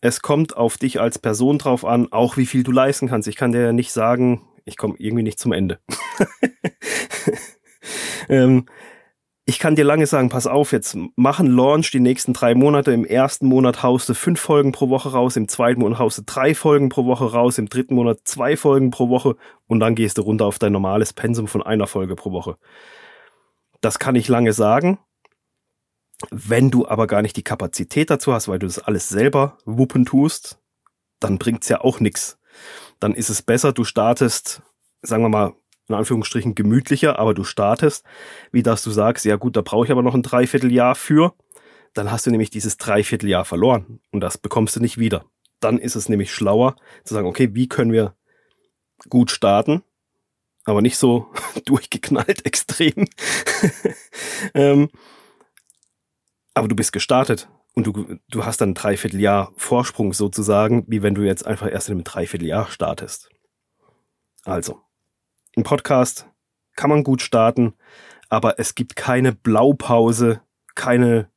Es 0.01 0.23
kommt 0.23 0.57
auf 0.57 0.79
dich 0.79 1.01
als 1.01 1.19
Person 1.19 1.59
drauf 1.59 1.85
an, 1.85 2.11
auch 2.11 2.39
wie 2.39 2.47
viel 2.47 2.63
du 2.63 2.73
leisten 2.73 3.09
kannst. 3.09 3.29
Ich 3.29 3.37
kann 3.37 3.53
dir 3.53 3.61
ja 3.61 3.73
nicht 3.73 3.93
sagen, 3.93 4.41
ich 4.65 4.79
komme 4.79 4.95
irgendwie 4.97 5.23
nicht 5.23 5.39
zum 5.39 5.53
Ende. 5.53 5.81
ähm, 8.29 8.67
ich 9.51 9.59
kann 9.59 9.75
dir 9.75 9.85
lange 9.85 10.07
sagen, 10.07 10.29
pass 10.29 10.47
auf, 10.47 10.71
jetzt 10.71 10.97
machen 11.17 11.49
Launch 11.49 11.91
die 11.91 11.99
nächsten 11.99 12.35
drei 12.35 12.55
Monate. 12.55 12.93
Im 12.93 13.05
ersten 13.05 13.47
Monat 13.47 13.83
haust 13.83 14.09
du 14.09 14.15
fünf 14.15 14.39
Folgen 14.39 14.71
pro 14.71 14.91
Woche 14.91 15.11
raus, 15.11 15.37
im 15.37 15.49
zweiten 15.49 15.81
Monat 15.81 15.99
haust 15.99 16.19
du 16.19 16.23
drei 16.25 16.55
Folgen 16.55 16.89
pro 16.89 17.05
Woche 17.07 17.33
raus, 17.33 17.59
im 17.59 17.69
dritten 17.69 17.97
Monat 17.97 18.21
zwei 18.25 18.57
Folgen 18.57 18.91
pro 18.91 19.09
Woche 19.09 19.35
und 19.67 19.81
dann 19.81 19.97
gehst 19.97 20.19
du 20.19 20.23
runter 20.23 20.47
auf 20.47 20.61
dein 20.61 20.73
normales 20.73 21.13
Pensum 21.13 21.49
von 21.49 21.65
einer 21.65 21.89
Folge 21.89 22.15
pro 22.15 22.31
Woche. 22.31 22.59
Das 23.81 23.99
kann 23.99 24.15
ich 24.15 24.29
lange 24.29 24.53
sagen. 24.53 24.99
Wenn 26.31 26.71
du 26.71 26.87
aber 26.87 27.07
gar 27.07 27.23
nicht 27.23 27.37
die 27.37 27.43
Kapazität 27.43 28.11
dazu 28.11 28.33
hast, 28.33 28.47
weil 28.47 28.59
du 28.59 28.67
das 28.67 28.79
alles 28.79 29.09
selber 29.09 29.59
wuppen 29.65 30.05
tust, 30.05 30.61
dann 31.19 31.39
bringt's 31.39 31.69
ja 31.69 31.81
auch 31.81 31.99
nix. 31.99 32.39
Dann 33.01 33.15
ist 33.15 33.31
es 33.31 33.43
besser, 33.43 33.73
du 33.73 33.85
startest, 33.85 34.63
sagen 35.03 35.25
wir 35.25 35.29
mal, 35.31 35.55
in 35.91 35.97
Anführungsstrichen 35.97 36.55
gemütlicher, 36.55 37.19
aber 37.19 37.35
du 37.35 37.45
startest, 37.45 38.05
wie 38.53 38.63
dass 38.63 38.83
du 38.83 38.91
sagst, 38.91 39.25
ja 39.25 39.37
gut, 39.37 39.57
da 39.57 39.61
brauche 39.61 39.85
ich 39.85 39.93
aber 39.93 40.03
noch 40.03 40.15
ein 40.15 40.23
Dreivierteljahr 40.23 40.95
für. 40.95 41.35
Dann 41.95 42.13
hast 42.13 42.27
du 42.27 42.31
nämlich 42.31 42.51
dieses 42.51 42.77
Dreivierteljahr 42.77 43.45
verloren 43.45 44.01
und 44.13 44.21
das 44.21 44.39
bekommst 44.39 44.77
du 44.77 44.81
nicht 44.81 44.99
wieder. 44.99 45.25
Dann 45.59 45.79
ist 45.79 45.97
es 45.97 46.09
nämlich 46.09 46.33
schlauer 46.33 46.77
zu 47.05 47.15
sagen, 47.15 47.27
okay, 47.27 47.51
wie 47.55 47.69
können 47.69 47.93
wir 47.93 48.15
gut 49.09 49.33
starten, 49.33 49.83
aber 50.65 50.81
nicht 50.81 50.97
so 50.97 51.27
durchgeknallt 51.65 52.47
extrem. 52.47 53.07
ähm, 54.55 54.89
aber 56.55 56.69
du 56.69 56.77
bist 56.77 56.93
gestartet 56.93 57.49
und 57.75 57.87
du, 57.87 58.19
du 58.29 58.45
hast 58.45 58.61
dann 58.61 58.71
ein 58.71 58.75
Dreivierteljahr 58.75 59.53
Vorsprung 59.57 60.13
sozusagen, 60.13 60.85
wie 60.87 61.03
wenn 61.03 61.15
du 61.15 61.23
jetzt 61.23 61.47
einfach 61.47 61.71
erst 61.71 61.89
in 61.89 61.95
einem 61.95 62.05
Dreivierteljahr 62.05 62.69
startest. 62.71 63.29
Also, 64.45 64.81
ein 65.57 65.63
Podcast 65.63 66.29
kann 66.77 66.91
man 66.91 67.05
gut 67.05 67.23
starten, 67.23 67.75
aber 68.29 68.59
es 68.59 68.75
gibt 68.75 68.97
keine 68.97 69.33
Blaupause, 69.33 70.41
keine 70.75 71.31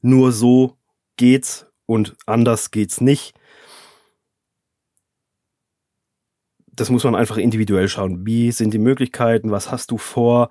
nur 0.00 0.32
so 0.32 0.76
geht's 1.16 1.66
und 1.86 2.16
anders 2.26 2.70
geht's 2.70 3.00
nicht. 3.00 3.34
Das 6.66 6.90
muss 6.90 7.02
man 7.02 7.16
einfach 7.16 7.38
individuell 7.38 7.88
schauen. 7.88 8.24
Wie 8.24 8.52
sind 8.52 8.72
die 8.72 8.78
Möglichkeiten? 8.78 9.50
Was 9.50 9.72
hast 9.72 9.90
du 9.90 9.98
vor? 9.98 10.50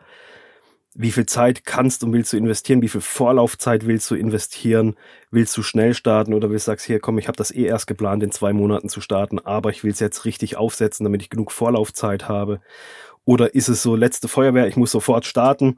Wie 0.99 1.11
viel 1.11 1.27
Zeit 1.27 1.63
kannst 1.63 2.03
und 2.03 2.11
willst 2.11 2.33
du 2.33 2.37
investieren, 2.37 2.81
wie 2.81 2.89
viel 2.89 3.01
Vorlaufzeit 3.01 3.85
willst 3.85 4.09
du 4.09 4.15
investieren, 4.15 4.95
willst 5.29 5.55
du 5.55 5.61
schnell 5.61 5.93
starten 5.93 6.33
oder 6.33 6.49
willst 6.49 6.65
du 6.65 6.71
sagst, 6.71 6.87
hier 6.87 6.99
komm, 6.99 7.19
ich 7.19 7.27
habe 7.27 7.37
das 7.37 7.51
eh 7.51 7.65
erst 7.65 7.85
geplant, 7.85 8.23
in 8.23 8.31
zwei 8.31 8.51
Monaten 8.51 8.89
zu 8.89 8.99
starten, 8.99 9.37
aber 9.37 9.69
ich 9.69 9.83
will 9.83 9.91
es 9.91 9.99
jetzt 9.99 10.25
richtig 10.25 10.57
aufsetzen, 10.57 11.03
damit 11.03 11.21
ich 11.21 11.29
genug 11.29 11.51
Vorlaufzeit 11.51 12.27
habe. 12.27 12.61
Oder 13.25 13.53
ist 13.53 13.67
es 13.67 13.83
so, 13.83 13.95
letzte 13.95 14.27
Feuerwehr, 14.27 14.67
ich 14.67 14.75
muss 14.75 14.89
sofort 14.89 15.25
starten. 15.27 15.75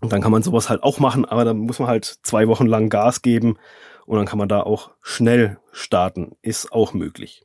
Und 0.00 0.14
dann 0.14 0.22
kann 0.22 0.32
man 0.32 0.42
sowas 0.42 0.70
halt 0.70 0.82
auch 0.82 0.98
machen, 0.98 1.26
aber 1.26 1.44
dann 1.44 1.58
muss 1.58 1.78
man 1.78 1.88
halt 1.88 2.06
zwei 2.22 2.48
Wochen 2.48 2.66
lang 2.66 2.88
Gas 2.88 3.20
geben 3.20 3.58
und 4.06 4.16
dann 4.16 4.26
kann 4.26 4.38
man 4.38 4.48
da 4.48 4.62
auch 4.62 4.92
schnell 5.02 5.58
starten. 5.72 6.36
Ist 6.40 6.72
auch 6.72 6.94
möglich. 6.94 7.42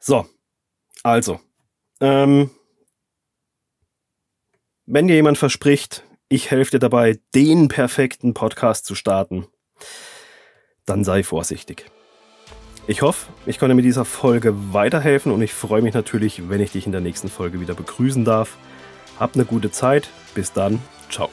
So, 0.00 0.26
also, 1.04 1.38
ähm, 2.00 2.50
wenn 4.86 5.08
dir 5.08 5.14
jemand 5.14 5.38
verspricht, 5.38 6.04
ich 6.28 6.50
helfe 6.50 6.72
dir 6.72 6.78
dabei, 6.78 7.18
den 7.34 7.68
perfekten 7.68 8.34
Podcast 8.34 8.86
zu 8.86 8.94
starten, 8.94 9.46
dann 10.86 11.04
sei 11.04 11.22
vorsichtig. 11.22 11.86
Ich 12.86 13.00
hoffe, 13.00 13.32
ich 13.46 13.58
konnte 13.58 13.74
mit 13.74 13.84
dieser 13.84 14.04
Folge 14.04 14.54
weiterhelfen 14.74 15.32
und 15.32 15.40
ich 15.40 15.54
freue 15.54 15.80
mich 15.80 15.94
natürlich, 15.94 16.50
wenn 16.50 16.60
ich 16.60 16.72
dich 16.72 16.84
in 16.84 16.92
der 16.92 17.00
nächsten 17.00 17.28
Folge 17.28 17.60
wieder 17.60 17.74
begrüßen 17.74 18.24
darf. 18.24 18.58
Hab 19.18 19.34
eine 19.34 19.46
gute 19.46 19.70
Zeit. 19.70 20.10
Bis 20.34 20.52
dann. 20.52 20.82
Ciao. 21.10 21.30